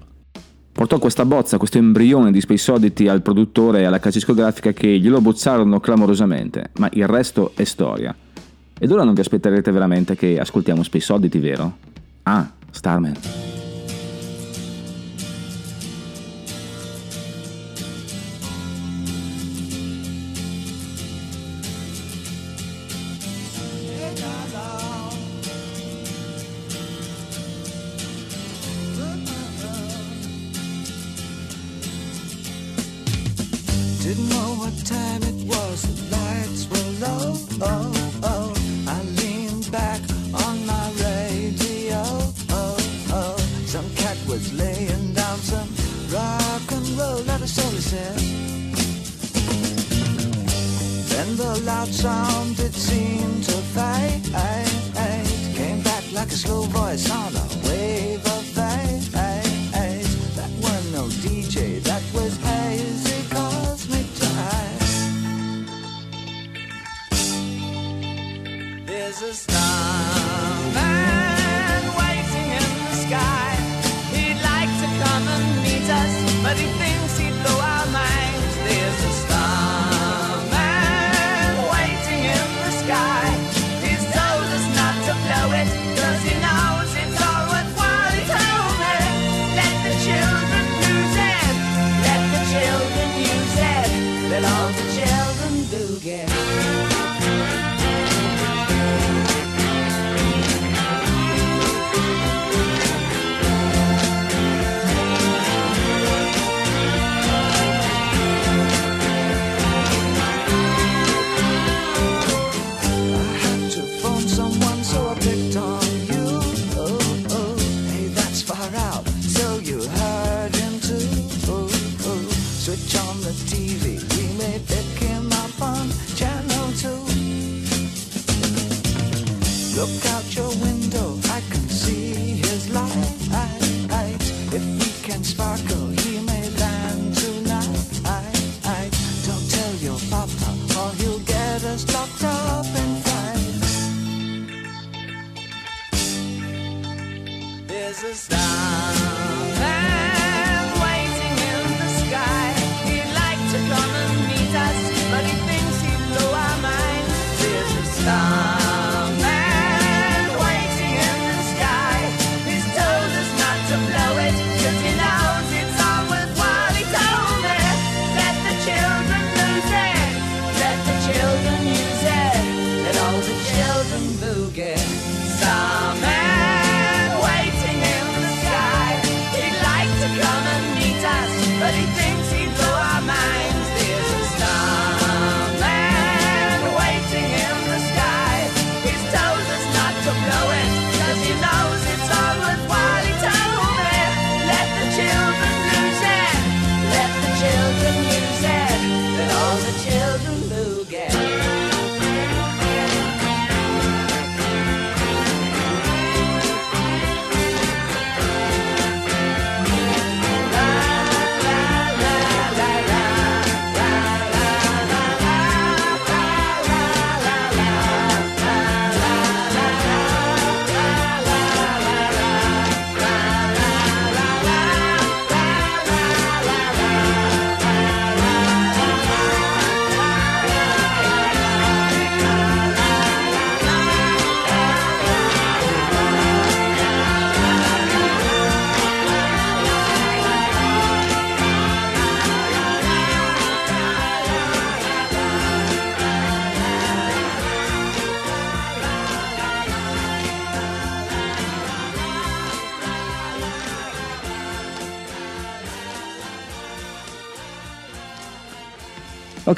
Portò 0.73 0.99
questa 0.99 1.25
bozza, 1.25 1.59
questo 1.59 1.79
embrione 1.79 2.31
di 2.31 2.41
Space 2.41 2.71
Oddity 2.71 3.07
al 3.09 3.23
produttore 3.23 3.81
e 3.81 3.85
alla 3.85 3.99
casa 3.99 4.19
discografica 4.19 4.73
che 4.73 4.99
glielo 4.99 5.21
bozzarono 5.21 5.81
clamorosamente, 5.81 6.71
ma 6.79 6.89
il 6.93 7.07
resto 7.07 7.53
è 7.55 7.65
storia. 7.65 8.15
Ed 8.79 8.91
ora 8.91 9.05
non 9.05 9.15
vi 9.15 9.21
aspetterete 9.21 9.71
veramente 9.71 10.17
che 10.17 10.39
ascoltiamo 10.39 10.83
Space 10.83 11.13
Oddity, 11.13 11.39
vero? 11.39 11.77
Ah, 12.25 12.51
Starman. 12.71 13.15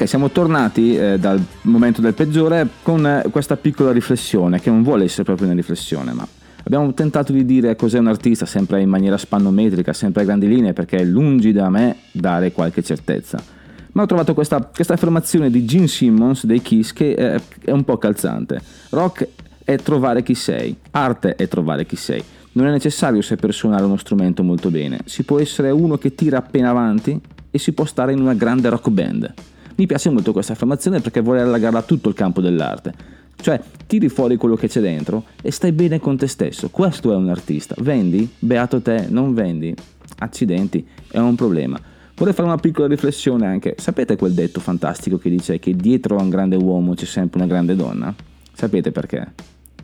Ok, 0.01 0.07
siamo 0.07 0.31
tornati 0.31 0.97
eh, 0.97 1.19
dal 1.19 1.45
momento 1.63 2.01
del 2.01 2.15
peggiore 2.15 2.69
con 2.85 3.05
eh, 3.05 3.25
questa 3.33 3.57
piccola 3.57 3.91
riflessione, 3.91 4.61
che 4.61 4.71
non 4.71 4.85
vuole 4.85 5.03
essere 5.03 5.25
proprio 5.25 5.49
una 5.49 5.57
riflessione, 5.57 6.13
ma 6.13 6.25
abbiamo 6.63 6.95
tentato 6.95 7.33
di 7.33 7.45
dire 7.45 7.75
cos'è 7.75 7.99
un 7.99 8.07
artista 8.07 8.47
sempre 8.47 8.81
in 8.81 8.89
maniera 8.89 9.19
spannometrica, 9.19 9.93
sempre 9.93 10.23
a 10.23 10.25
grandi 10.25 10.47
linee, 10.47 10.73
perché 10.73 10.99
è 10.99 11.05
lungi 11.05 11.51
da 11.51 11.69
me 11.69 11.97
dare 12.13 12.53
qualche 12.53 12.81
certezza. 12.81 13.43
Ma 13.91 14.03
ho 14.03 14.07
trovato 14.07 14.35
questa, 14.35 14.71
questa 14.73 14.93
affermazione 14.93 15.51
di 15.51 15.65
Gene 15.65 15.89
Simmons 15.89 16.47
dei 16.47 16.63
Kiss 16.63 16.93
che 16.93 17.15
eh, 17.15 17.41
è 17.65 17.73
un 17.73 17.83
po' 17.83 17.99
calzante. 17.99 18.61
Rock 18.91 19.27
è 19.65 19.75
trovare 19.79 20.23
chi 20.23 20.37
sei, 20.37 20.77
arte 20.93 21.35
è 21.35 21.49
trovare 21.49 21.87
chi 21.87 21.97
sei. 21.97 22.23
Non 22.53 22.69
è 22.69 22.71
necessario 22.71 23.21
saper 23.21 23.53
suonare 23.53 23.83
uno 23.83 23.97
strumento 23.97 24.45
molto 24.45 24.71
bene, 24.71 25.01
si 25.07 25.25
può 25.25 25.41
essere 25.41 25.73
uno 25.73 25.99
che 25.99 26.15
tira 26.15 26.39
appena 26.39 26.71
avanti 26.71 27.21
e 27.51 27.59
si 27.59 27.73
può 27.73 27.85
stare 27.85 28.13
in 28.13 28.21
una 28.21 28.35
grande 28.35 28.69
rock 28.69 28.91
band. 28.91 29.35
Mi 29.79 29.87
piace 29.87 30.11
molto 30.11 30.33
questa 30.33 30.55
affermazione 30.55 31.01
perché 31.01 31.21
vuole 31.21 31.41
allargarla 31.41 31.79
a 31.79 31.83
tutto 31.83 32.09
il 32.09 32.15
campo 32.17 32.41
dell'arte. 32.41 32.93
Cioè, 33.37 33.61
tiri 33.87 34.09
fuori 34.09 34.37
quello 34.37 34.57
che 34.57 34.67
c'è 34.67 34.81
dentro 34.81 35.27
e 35.41 35.53
stai 35.53 35.71
bene 35.71 36.01
con 36.01 36.17
te 36.17 36.27
stesso. 36.27 36.69
Questo 36.69 37.13
è 37.13 37.15
un 37.15 37.29
artista. 37.29 37.77
Vendi? 37.79 38.29
Beato 38.41 38.83
te, 38.83 39.07
non 39.09 39.35
vendi? 39.35 39.73
Accidenti, 40.19 40.85
è 41.13 41.19
un 41.19 41.37
problema. 41.37 41.79
Vorrei 42.17 42.35
fare 42.35 42.49
una 42.49 42.57
piccola 42.57 42.89
riflessione 42.89 43.47
anche. 43.47 43.77
Sapete 43.79 44.17
quel 44.17 44.33
detto 44.33 44.59
fantastico 44.59 45.17
che 45.17 45.31
dice 45.31 45.61
che 45.61 45.77
dietro 45.77 46.17
a 46.17 46.23
un 46.23 46.29
grande 46.29 46.57
uomo 46.57 46.95
c'è 46.95 47.05
sempre 47.05 47.39
una 47.39 47.49
grande 47.49 47.77
donna? 47.77 48.13
Sapete 48.53 48.91
perché? 48.91 49.33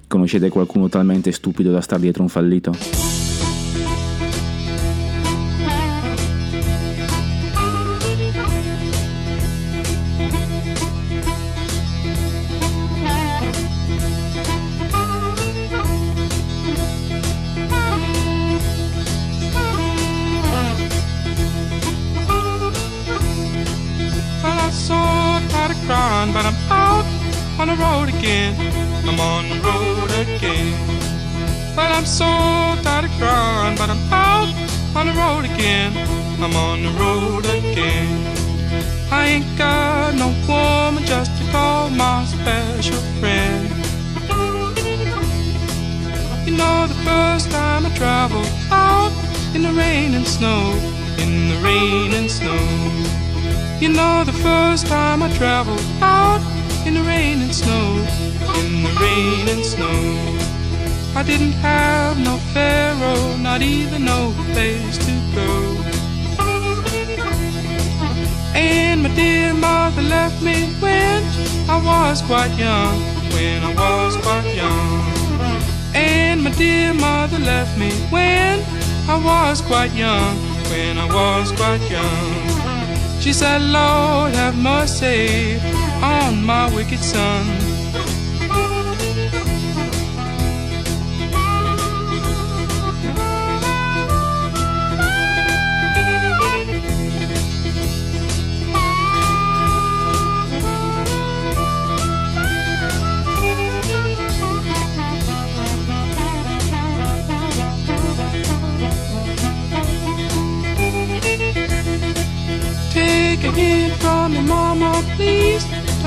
Conoscete 0.09 0.49
qualcuno 0.49 0.89
talmente 0.89 1.31
stupido 1.31 1.71
da 1.71 1.81
star 1.81 2.01
dietro 2.01 2.23
un 2.25 2.29
fallito? 2.29 2.73
Quite 79.75 79.95
young, 79.97 80.37
when 80.71 80.99
I 80.99 81.07
was 81.07 81.51
quite 81.51 81.83
young. 81.91 83.21
She 83.21 83.33
said, 83.33 83.61
Lord, 83.61 84.33
have 84.33 84.57
mercy 84.57 85.59
on 86.01 86.45
my 86.45 86.73
wicked 86.73 87.01
son. 87.01 87.64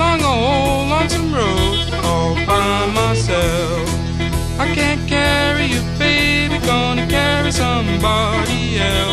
long 0.00 0.22
old 0.24 0.88
lonesome 0.88 1.34
road 1.34 1.76
all 2.02 2.34
by 2.46 2.86
myself. 3.00 3.86
I 4.58 4.66
can't 4.74 5.02
carry 5.06 5.66
you, 5.66 5.82
baby, 5.98 6.58
gonna 6.66 7.06
carry 7.06 7.52
somebody 7.52 8.78
else. 8.78 9.09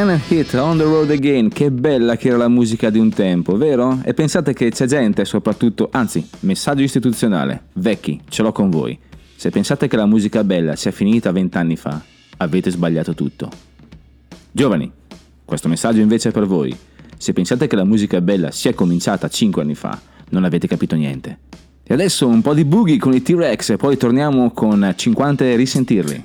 Can 0.00 0.18
Hit 0.28 0.54
On 0.54 0.78
The 0.78 0.84
Road 0.84 1.10
Again, 1.10 1.50
che 1.50 1.70
bella 1.70 2.16
che 2.16 2.28
era 2.28 2.38
la 2.38 2.48
musica 2.48 2.88
di 2.88 2.98
un 2.98 3.10
tempo, 3.10 3.58
vero? 3.58 4.00
E 4.02 4.14
pensate 4.14 4.54
che 4.54 4.70
c'è 4.70 4.86
gente, 4.86 5.26
soprattutto, 5.26 5.90
anzi, 5.92 6.26
messaggio 6.40 6.80
istituzionale, 6.80 7.64
vecchi, 7.74 8.18
ce 8.26 8.40
l'ho 8.40 8.50
con 8.50 8.70
voi. 8.70 8.98
Se 9.36 9.50
pensate 9.50 9.88
che 9.88 9.96
la 9.96 10.06
musica 10.06 10.42
bella 10.42 10.74
sia 10.74 10.90
finita 10.90 11.32
vent'anni 11.32 11.76
fa, 11.76 12.00
avete 12.38 12.70
sbagliato 12.70 13.12
tutto. 13.14 13.50
Giovani, 14.50 14.90
questo 15.44 15.68
messaggio 15.68 16.00
invece 16.00 16.30
è 16.30 16.32
per 16.32 16.46
voi. 16.46 16.74
Se 17.18 17.34
pensate 17.34 17.66
che 17.66 17.76
la 17.76 17.84
musica 17.84 18.22
bella 18.22 18.50
sia 18.52 18.72
cominciata 18.72 19.28
5 19.28 19.60
anni 19.60 19.74
fa, 19.74 20.00
non 20.30 20.44
avete 20.44 20.66
capito 20.66 20.96
niente. 20.96 21.40
E 21.82 21.92
adesso 21.92 22.26
un 22.26 22.40
po' 22.40 22.54
di 22.54 22.64
boogie 22.64 22.96
con 22.96 23.12
i 23.12 23.20
T-Rex 23.20 23.68
e 23.68 23.76
poi 23.76 23.98
torniamo 23.98 24.50
con 24.52 24.94
50 24.96 25.44
e 25.44 25.56
risentirli. 25.56 26.24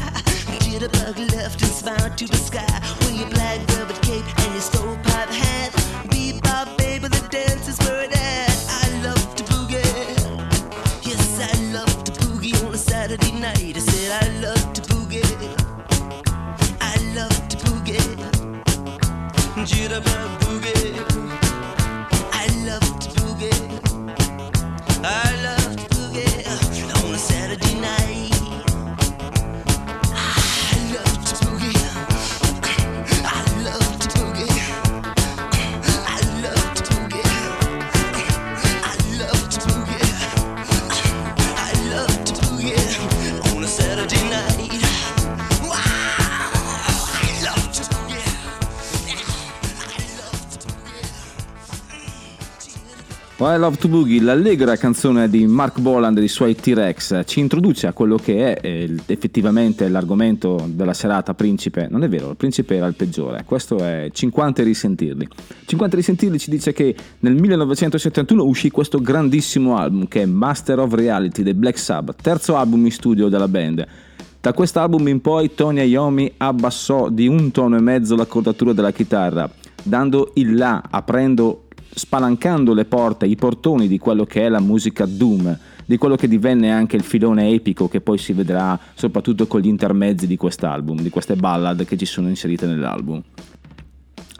Jitterbug 0.71 1.17
bug 1.17 1.31
left 1.35 1.61
and 1.61 1.71
smiled 1.71 2.17
to 2.17 2.25
the 2.27 2.37
sky. 2.37 2.95
With 2.99 3.19
your 3.19 3.29
black 3.29 3.59
velvet 3.71 4.01
cape 4.01 4.23
and 4.23 4.53
your 4.53 4.61
stovepipe 4.61 5.27
hat. 5.27 5.73
Bebop, 6.07 6.77
baby, 6.77 7.09
the 7.09 7.27
dance 7.29 7.67
is 7.67 7.77
where 7.79 8.03
it 8.03 8.15
at. 8.15 8.70
I 53.43 53.57
Love 53.57 53.77
to 53.77 53.87
Boogie, 53.87 54.21
l'allegra 54.21 54.75
canzone 54.75 55.27
di 55.27 55.47
Mark 55.47 55.79
Boland 55.79 56.15
e 56.15 56.19
dei 56.19 56.29
suoi 56.29 56.53
T-Rex, 56.53 57.23
ci 57.25 57.39
introduce 57.39 57.87
a 57.87 57.91
quello 57.91 58.17
che 58.17 58.53
è 58.53 58.67
eh, 58.67 58.95
effettivamente 59.07 59.89
l'argomento 59.89 60.63
della 60.67 60.93
serata 60.93 61.33
Principe. 61.33 61.87
Non 61.89 62.03
è 62.03 62.07
vero, 62.07 62.29
il 62.29 62.35
Principe 62.35 62.75
era 62.75 62.85
il 62.85 62.93
peggiore, 62.93 63.43
questo 63.43 63.77
è 63.77 64.09
50 64.11 64.61
e 64.61 64.63
risentirli. 64.63 65.27
50 65.65 65.95
e 65.95 65.97
risentirli 65.97 66.37
ci 66.37 66.51
dice 66.51 66.71
che 66.71 66.95
nel 67.21 67.33
1971 67.33 68.43
uscì 68.43 68.69
questo 68.69 68.99
grandissimo 68.99 69.75
album 69.75 70.07
che 70.07 70.21
è 70.21 70.25
Master 70.25 70.77
of 70.77 70.93
Reality 70.93 71.41
dei 71.41 71.55
Black 71.55 71.79
Sabbath, 71.79 72.21
terzo 72.21 72.55
album 72.57 72.85
in 72.85 72.91
studio 72.91 73.27
della 73.27 73.47
band. 73.47 73.87
Da 74.39 74.53
quest'album 74.53 75.07
in 75.07 75.19
poi 75.19 75.55
Tony 75.55 75.83
Iommi 75.87 76.31
abbassò 76.37 77.09
di 77.09 77.25
un 77.25 77.49
tono 77.49 77.75
e 77.75 77.81
mezzo 77.81 78.15
l'accordatura 78.15 78.73
della 78.73 78.91
chitarra, 78.91 79.49
dando 79.81 80.29
il 80.35 80.53
là, 80.53 80.83
aprendo, 80.87 81.63
spalancando 81.93 82.73
le 82.73 82.85
porte, 82.85 83.25
i 83.25 83.35
portoni 83.35 83.87
di 83.87 83.97
quello 83.97 84.25
che 84.25 84.45
è 84.45 84.49
la 84.49 84.59
musica 84.59 85.05
Doom, 85.05 85.57
di 85.85 85.97
quello 85.97 86.15
che 86.15 86.27
divenne 86.27 86.71
anche 86.71 86.95
il 86.95 87.03
filone 87.03 87.49
epico 87.49 87.87
che 87.87 88.01
poi 88.01 88.17
si 88.17 88.33
vedrà 88.33 88.79
soprattutto 88.93 89.47
con 89.47 89.59
gli 89.61 89.67
intermezzi 89.67 90.27
di 90.27 90.37
quest'album, 90.37 91.01
di 91.01 91.09
queste 91.09 91.35
ballad 91.35 91.85
che 91.85 91.97
ci 91.97 92.05
sono 92.05 92.29
inserite 92.29 92.65
nell'album. 92.65 93.21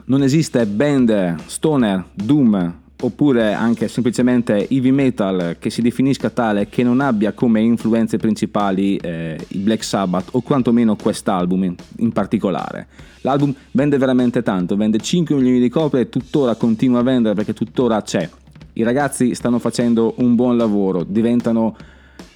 Non 0.04 0.22
esiste 0.22 0.66
band 0.66 1.36
stoner, 1.46 2.04
doom 2.14 2.80
oppure 3.04 3.52
anche 3.52 3.88
semplicemente 3.88 4.68
heavy 4.68 4.90
metal 4.90 5.56
che 5.58 5.70
si 5.70 5.82
definisca 5.82 6.30
tale 6.30 6.68
che 6.68 6.82
non 6.82 7.00
abbia 7.00 7.32
come 7.32 7.60
influenze 7.60 8.16
principali 8.16 8.96
eh, 8.96 9.38
i 9.48 9.58
Black 9.58 9.84
Sabbath 9.84 10.28
o 10.32 10.40
quantomeno 10.40 10.96
quest'album 10.96 11.74
in, 11.98 12.12
particolare. 12.12 12.86
L'album 13.22 13.54
vende 13.72 13.98
veramente 13.98 14.42
tanto, 14.42 14.76
vende 14.76 14.98
5 14.98 15.34
milioni 15.34 15.60
di 15.60 15.68
copie 15.68 16.00
e 16.00 16.08
tuttora 16.08 16.54
continua 16.54 17.00
a 17.00 17.02
vendere 17.02 17.34
perché 17.34 17.52
tuttora 17.52 18.02
c'è. 18.02 18.28
I 18.74 18.82
ragazzi 18.82 19.34
stanno 19.34 19.58
facendo 19.58 20.14
un 20.18 20.34
buon 20.34 20.56
lavoro, 20.56 21.04
diventano 21.04 21.76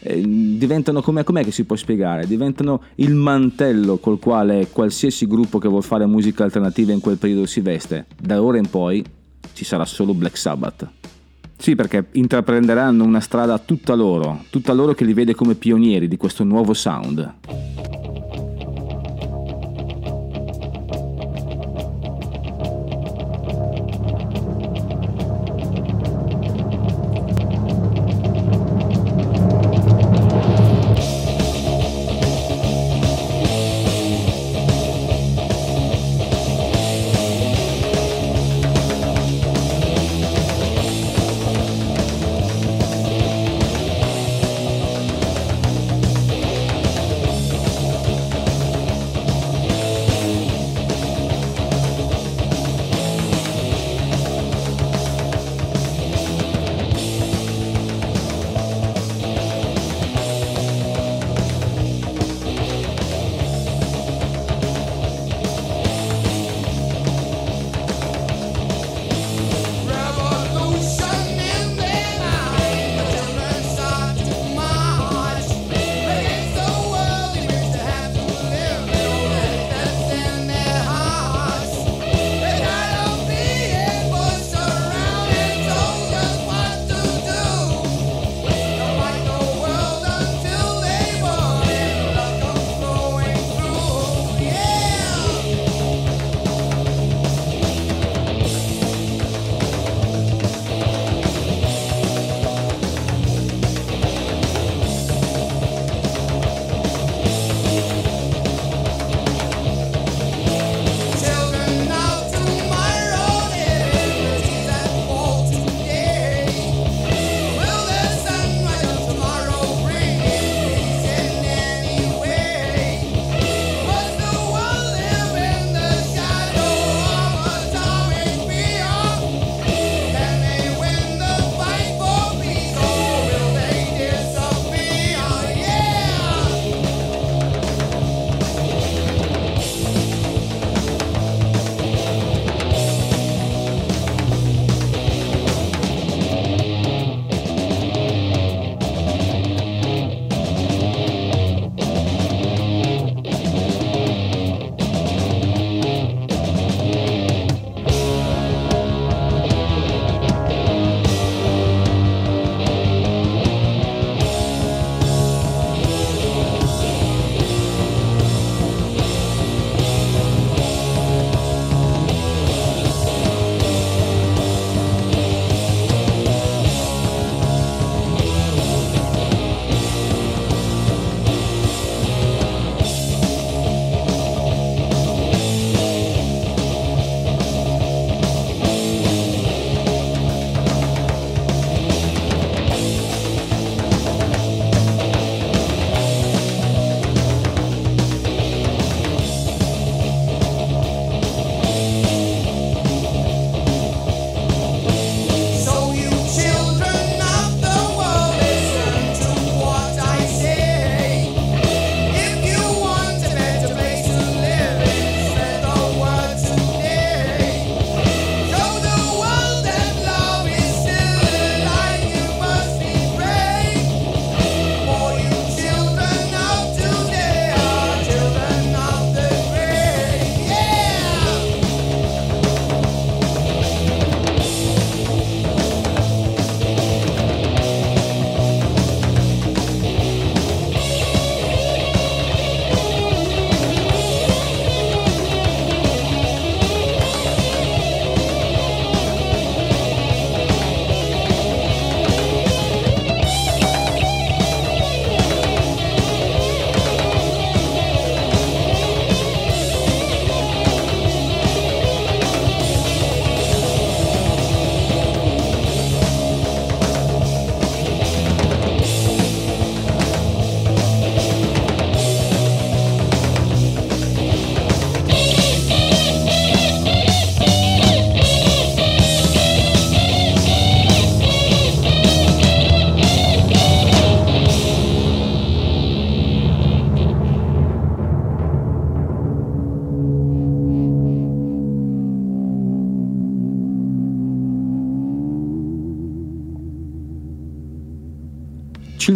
eh, 0.00 0.20
diventano 0.20 1.00
come 1.00 1.24
com'è 1.24 1.42
che 1.42 1.50
si 1.50 1.64
può 1.64 1.76
spiegare? 1.76 2.26
Diventano 2.26 2.82
il 2.96 3.14
mantello 3.14 3.96
col 3.96 4.18
quale 4.18 4.68
qualsiasi 4.70 5.26
gruppo 5.26 5.58
che 5.58 5.68
vuol 5.68 5.82
fare 5.82 6.06
musica 6.06 6.44
alternativa 6.44 6.92
in 6.92 7.00
quel 7.00 7.16
periodo 7.16 7.46
si 7.46 7.60
veste. 7.60 8.06
Da 8.20 8.42
ora 8.42 8.58
in 8.58 8.68
poi 8.68 9.04
ci 9.56 9.64
sarà 9.64 9.86
solo 9.86 10.12
Black 10.12 10.36
Sabbath. 10.36 10.86
Sì, 11.56 11.74
perché 11.74 12.08
intraprenderanno 12.12 13.02
una 13.02 13.20
strada 13.20 13.58
tutta 13.58 13.94
loro, 13.94 14.44
tutta 14.50 14.74
loro 14.74 14.92
che 14.92 15.06
li 15.06 15.14
vede 15.14 15.34
come 15.34 15.54
pionieri 15.54 16.06
di 16.06 16.18
questo 16.18 16.44
nuovo 16.44 16.74
sound. 16.74 17.32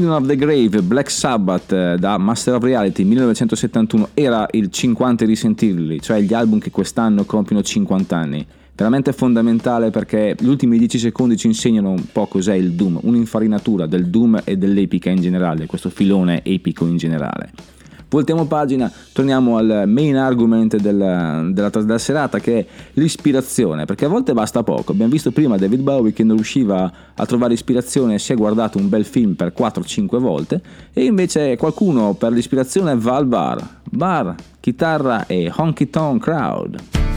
Children 0.01 0.23
of 0.23 0.27
the 0.29 0.37
Grave, 0.37 0.81
Black 0.81 1.11
Sabbath 1.11 1.73
eh, 1.73 1.97
da 1.99 2.17
Master 2.17 2.55
of 2.55 2.63
Reality 2.63 3.05
1971 3.05 4.09
era 4.15 4.47
il 4.53 4.71
50 4.71 5.27
risentirli, 5.27 6.01
cioè 6.01 6.23
gli 6.23 6.33
album 6.33 6.59
che 6.59 6.71
quest'anno 6.71 7.25
compiono 7.25 7.63
50 7.63 8.17
anni. 8.17 8.47
Veramente 8.75 9.13
fondamentale 9.13 9.91
perché 9.91 10.35
gli 10.39 10.47
ultimi 10.47 10.79
10 10.79 10.99
secondi 10.99 11.37
ci 11.37 11.49
insegnano 11.49 11.91
un 11.91 12.03
po' 12.11 12.27
cos'è 12.27 12.55
il 12.55 12.73
Doom, 12.73 13.01
un'infarinatura 13.03 13.85
del 13.85 14.07
Doom 14.07 14.41
e 14.45 14.57
dell'epica 14.57 15.11
in 15.11 15.21
generale, 15.21 15.67
questo 15.67 15.91
filone 15.91 16.43
epico 16.45 16.87
in 16.87 16.97
generale. 16.97 17.51
Voltiamo 18.11 18.45
pagina, 18.47 18.91
torniamo 19.13 19.57
al 19.57 19.85
main 19.87 20.17
argument 20.17 20.75
della, 20.77 21.49
della, 21.49 21.69
della 21.69 21.99
serata 21.99 22.41
che 22.41 22.59
è 22.59 22.67
l'ispirazione, 22.95 23.85
perché 23.85 24.07
a 24.07 24.09
volte 24.09 24.33
basta 24.33 24.65
poco. 24.65 24.91
Abbiamo 24.91 25.13
visto 25.13 25.31
prima 25.31 25.57
David 25.57 25.81
Bowie 25.81 26.13
che 26.13 26.25
non 26.25 26.35
riusciva 26.35 26.93
a 27.15 27.27
trovare 27.27 27.55
ispirazione 27.55 28.15
e 28.15 28.19
si 28.19 28.33
è 28.33 28.35
guardato 28.35 28.79
un 28.79 28.89
bel 28.89 29.05
film 29.05 29.35
per 29.35 29.53
4-5 29.57 30.19
volte 30.19 30.61
e 30.93 31.05
invece 31.05 31.57
qualcuno 31.57 32.15
per 32.15 32.33
l'ispirazione 32.33 32.97
va 32.97 33.15
al 33.15 33.27
bar. 33.27 33.79
Bar, 33.85 34.35
chitarra 34.59 35.27
e 35.29 35.53
honky 35.55 35.89
tonk 35.89 36.21
crowd. 36.21 37.10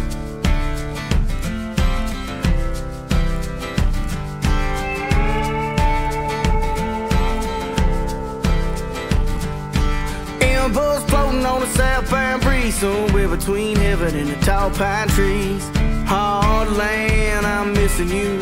Somewhere 12.72 13.28
between 13.28 13.76
heaven 13.76 14.16
and 14.16 14.30
the 14.30 14.46
tall 14.46 14.70
pine 14.72 15.08
trees. 15.10 15.70
Hard 16.06 16.72
land, 16.72 17.46
I'm 17.46 17.74
missing 17.74 18.10
you. 18.10 18.40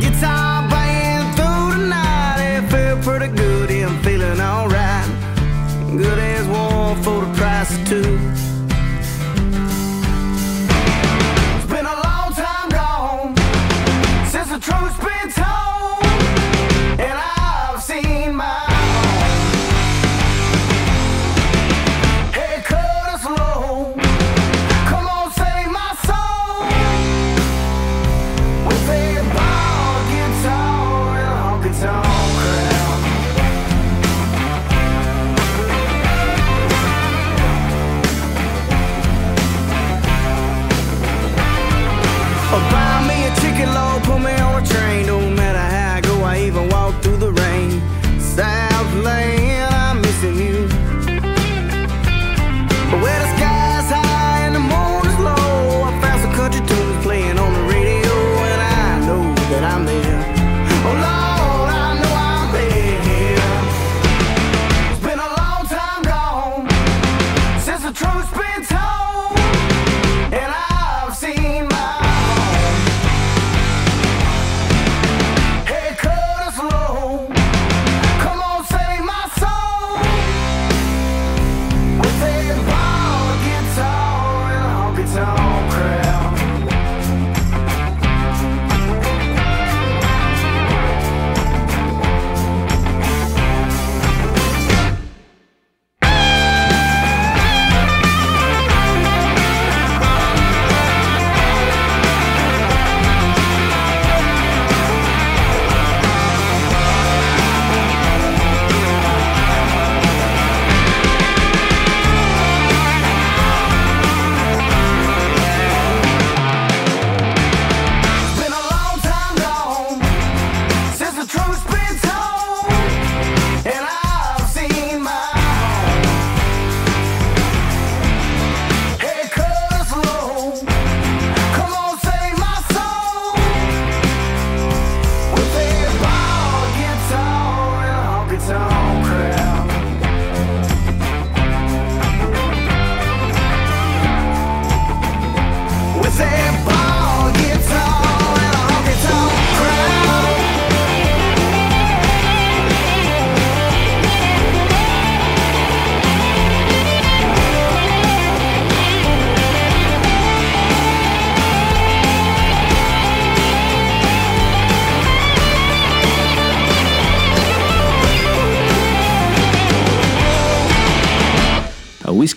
Guitar 0.00 0.68
playing 0.68 1.26
through 1.36 1.70
the 1.74 1.86
night, 1.88 2.38
it 2.40 2.70
felt 2.70 3.02
pretty 3.02 3.28
good, 3.28 3.70
yeah, 3.70 3.88
I'm 3.88 4.02
feeling 4.02 4.40
alright. 4.40 5.08
Good 5.96 6.18
as 6.18 6.46
one 6.46 7.02
for 7.02 7.24
the 7.24 7.32
price 7.34 7.70
of 7.76 7.86
two. 7.88 8.18
It's 11.56 11.66
been 11.72 11.86
a 11.86 11.98
long 12.06 12.32
time 12.34 12.68
gone 12.70 13.36
since 14.26 14.48
the 14.50 14.58
truth's 14.58 14.98
been 14.98 15.28
told, 15.32 15.77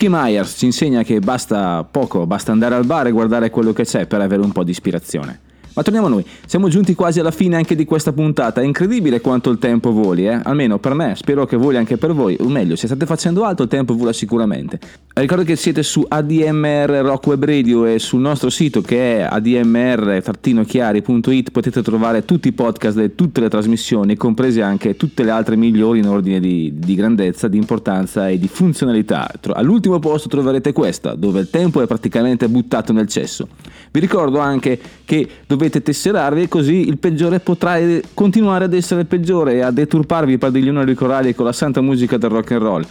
Whiskey 0.02 0.20
Myers 0.20 0.56
ci 0.58 0.66
insegna 0.66 1.04
che 1.04 1.20
basta 1.20 1.84
poco, 1.84 2.26
basta 2.26 2.52
andare 2.52 2.74
al 2.74 2.86
bar 2.86 3.06
e 3.06 3.12
guardare 3.12 3.52
quello 3.52 3.72
che 3.72 3.84
c'è 3.84 4.08
per 4.08 4.20
avere 4.20 4.41
un 4.41 4.52
po' 4.52 4.64
di 4.64 4.72
ispirazione. 4.72 5.51
Ma 5.82 5.88
torniamo 5.88 6.09
a 6.09 6.11
noi, 6.11 6.23
siamo 6.45 6.67
giunti 6.67 6.93
quasi 6.93 7.19
alla 7.19 7.32
fine 7.32 7.55
anche 7.55 7.73
di 7.73 7.86
questa 7.86 8.13
puntata, 8.13 8.61
è 8.61 8.63
incredibile 8.63 9.19
quanto 9.19 9.49
il 9.49 9.57
tempo 9.57 9.91
voli, 9.91 10.27
eh? 10.27 10.39
almeno 10.43 10.77
per 10.77 10.93
me, 10.93 11.15
spero 11.15 11.47
che 11.47 11.57
voli 11.57 11.77
anche 11.77 11.97
per 11.97 12.13
voi, 12.13 12.38
o 12.39 12.47
meglio, 12.49 12.75
se 12.75 12.86
state 12.86 13.07
facendo 13.07 13.45
altro 13.45 13.63
il 13.63 13.69
tempo 13.71 13.95
vola 13.95 14.13
sicuramente. 14.13 14.77
Ricordo 15.13 15.43
che 15.43 15.57
siete 15.57 15.84
su 15.84 16.05
ADMR 16.07 17.01
Rock 17.01 17.27
Web 17.27 17.43
Radio 17.43 17.86
e 17.86 17.99
sul 17.99 18.21
nostro 18.21 18.49
sito 18.49 18.82
che 18.82 19.17
è 19.17 19.27
admr-chiari.it 19.29 21.51
potete 21.51 21.82
trovare 21.82 22.23
tutti 22.23 22.47
i 22.47 22.53
podcast 22.53 22.97
e 22.99 23.13
tutte 23.15 23.41
le 23.41 23.49
trasmissioni, 23.49 24.15
comprese 24.15 24.61
anche 24.61 24.95
tutte 24.95 25.23
le 25.23 25.32
altre 25.32 25.55
migliori 25.55 25.97
in 25.99 26.07
ordine 26.07 26.39
di, 26.39 26.73
di 26.75 26.93
grandezza, 26.95 27.47
di 27.47 27.57
importanza 27.57 28.29
e 28.29 28.38
di 28.39 28.47
funzionalità. 28.47 29.32
All'ultimo 29.53 29.99
posto 29.99 30.27
troverete 30.29 30.73
questa, 30.73 31.15
dove 31.15 31.41
il 31.41 31.49
tempo 31.49 31.82
è 31.82 31.88
praticamente 31.88 32.47
buttato 32.47 32.93
nel 32.93 33.07
cesso. 33.07 33.47
Vi 33.91 33.99
ricordo 33.99 34.39
anche 34.39 34.79
che 35.03 35.27
dovete 35.45 35.70
tesserarvi 35.80 36.41
e 36.41 36.47
così 36.49 36.88
il 36.88 36.97
peggiore 36.97 37.39
potrà 37.39 37.78
eh, 37.78 38.03
continuare 38.13 38.65
ad 38.65 38.74
essere 38.74 39.05
peggiore 39.05 39.53
e 39.53 39.61
a 39.61 39.72
deturparvi 39.72 40.34
i 40.34 40.38
padiglioni 40.38 40.93
corali 40.93 41.34
con 41.34 41.45
la 41.45 41.53
santa 41.53 41.80
musica 41.80 42.17
del 42.17 42.30
rock 42.30 42.51
and 42.51 42.61
roll. 42.61 42.86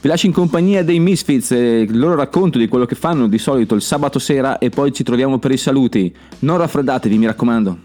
Vi 0.00 0.08
lascio 0.08 0.24
in 0.24 0.32
compagnia 0.32 0.82
dei 0.82 0.98
Misfits 0.98 1.50
e 1.50 1.80
il 1.80 1.98
loro 1.98 2.14
racconto 2.14 2.56
di 2.56 2.68
quello 2.68 2.86
che 2.86 2.94
fanno 2.94 3.28
di 3.28 3.36
solito 3.36 3.74
il 3.74 3.82
sabato 3.82 4.18
sera 4.18 4.56
e 4.56 4.70
poi 4.70 4.94
ci 4.94 5.02
troviamo 5.02 5.38
per 5.38 5.50
i 5.50 5.58
saluti. 5.58 6.10
Non 6.38 6.56
raffreddatevi, 6.56 7.18
mi 7.18 7.26
raccomando. 7.26 7.78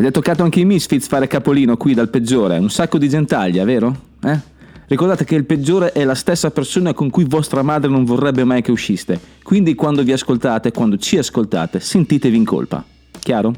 Ed 0.00 0.06
è 0.06 0.10
toccato 0.12 0.42
anche 0.42 0.60
ai 0.60 0.64
Misfits 0.64 1.08
fare 1.08 1.26
capolino 1.26 1.76
qui 1.76 1.92
dal 1.92 2.08
peggiore, 2.08 2.56
un 2.56 2.70
sacco 2.70 2.96
di 2.96 3.06
gentaglia, 3.06 3.66
vero? 3.66 3.94
Eh? 4.24 4.38
Ricordate 4.86 5.26
che 5.26 5.34
il 5.34 5.44
peggiore 5.44 5.92
è 5.92 6.04
la 6.04 6.14
stessa 6.14 6.50
persona 6.50 6.94
con 6.94 7.10
cui 7.10 7.24
vostra 7.24 7.60
madre 7.60 7.90
non 7.90 8.04
vorrebbe 8.04 8.44
mai 8.44 8.62
che 8.62 8.70
usciste. 8.70 9.20
Quindi 9.42 9.74
quando 9.74 10.02
vi 10.02 10.12
ascoltate, 10.12 10.72
quando 10.72 10.96
ci 10.96 11.18
ascoltate, 11.18 11.80
sentitevi 11.80 12.34
in 12.34 12.46
colpa. 12.46 12.82
Chiaro? 13.18 13.52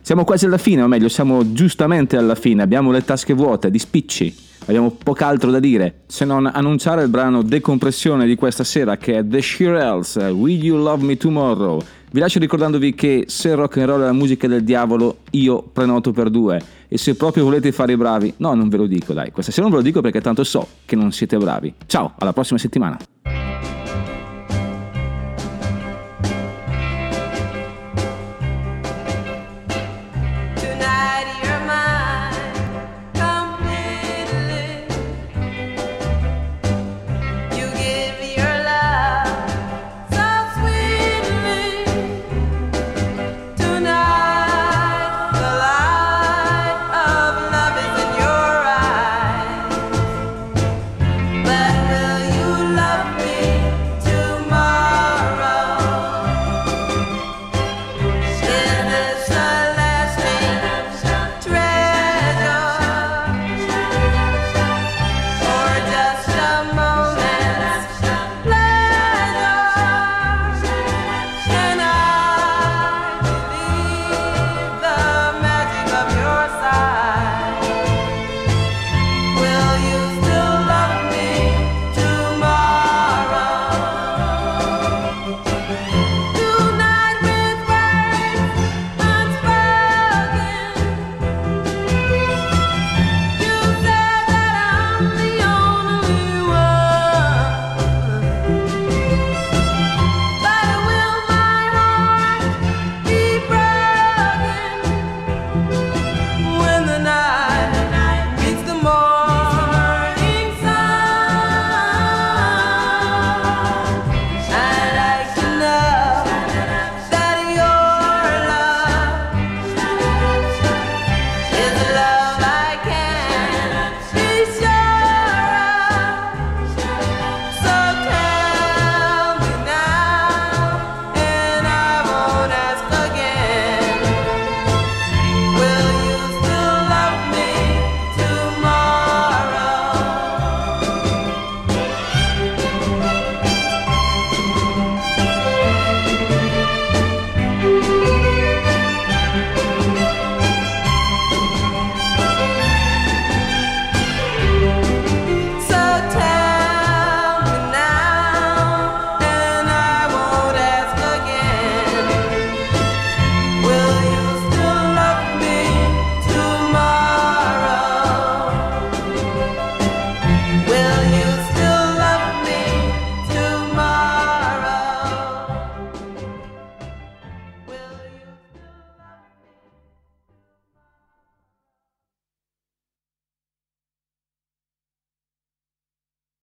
Siamo 0.00 0.24
quasi 0.24 0.46
alla 0.46 0.58
fine, 0.58 0.82
o 0.82 0.88
meglio, 0.88 1.08
siamo 1.08 1.52
giustamente 1.52 2.16
alla 2.16 2.34
fine. 2.34 2.62
Abbiamo 2.62 2.90
le 2.90 3.04
tasche 3.04 3.32
vuote 3.34 3.70
di 3.70 3.78
spicci. 3.78 4.34
Abbiamo 4.64 4.90
poch'altro 4.90 5.52
da 5.52 5.60
dire, 5.60 6.00
se 6.06 6.24
non 6.24 6.50
annunciare 6.52 7.04
il 7.04 7.08
brano 7.10 7.42
decompressione 7.42 8.26
di 8.26 8.34
questa 8.34 8.64
sera 8.64 8.96
che 8.96 9.18
è 9.18 9.24
The 9.24 9.40
Shirelles, 9.40 10.16
Will 10.32 10.60
You 10.60 10.82
Love 10.82 11.04
Me 11.04 11.16
Tomorrow. 11.16 11.80
Vi 12.08 12.20
lascio 12.20 12.38
ricordandovi 12.38 12.94
che 12.94 13.24
se 13.26 13.48
il 13.48 13.56
rock 13.56 13.78
and 13.78 13.88
roll 13.88 14.00
è 14.02 14.04
la 14.04 14.12
musica 14.12 14.46
del 14.46 14.62
diavolo, 14.62 15.18
io 15.32 15.62
prenoto 15.62 16.12
per 16.12 16.30
due. 16.30 16.60
E 16.88 16.98
se 16.98 17.16
proprio 17.16 17.44
volete 17.44 17.72
fare 17.72 17.92
i 17.92 17.96
bravi, 17.96 18.32
no, 18.38 18.54
non 18.54 18.68
ve 18.68 18.76
lo 18.76 18.86
dico, 18.86 19.12
dai, 19.12 19.32
questa 19.32 19.50
sera 19.50 19.66
non 19.66 19.72
ve 19.72 19.82
lo 19.82 19.86
dico 19.86 20.00
perché 20.00 20.20
tanto 20.20 20.44
so 20.44 20.66
che 20.84 20.94
non 20.94 21.10
siete 21.10 21.36
bravi. 21.36 21.74
Ciao, 21.86 22.14
alla 22.18 22.32
prossima 22.32 22.58
settimana. 22.58 22.96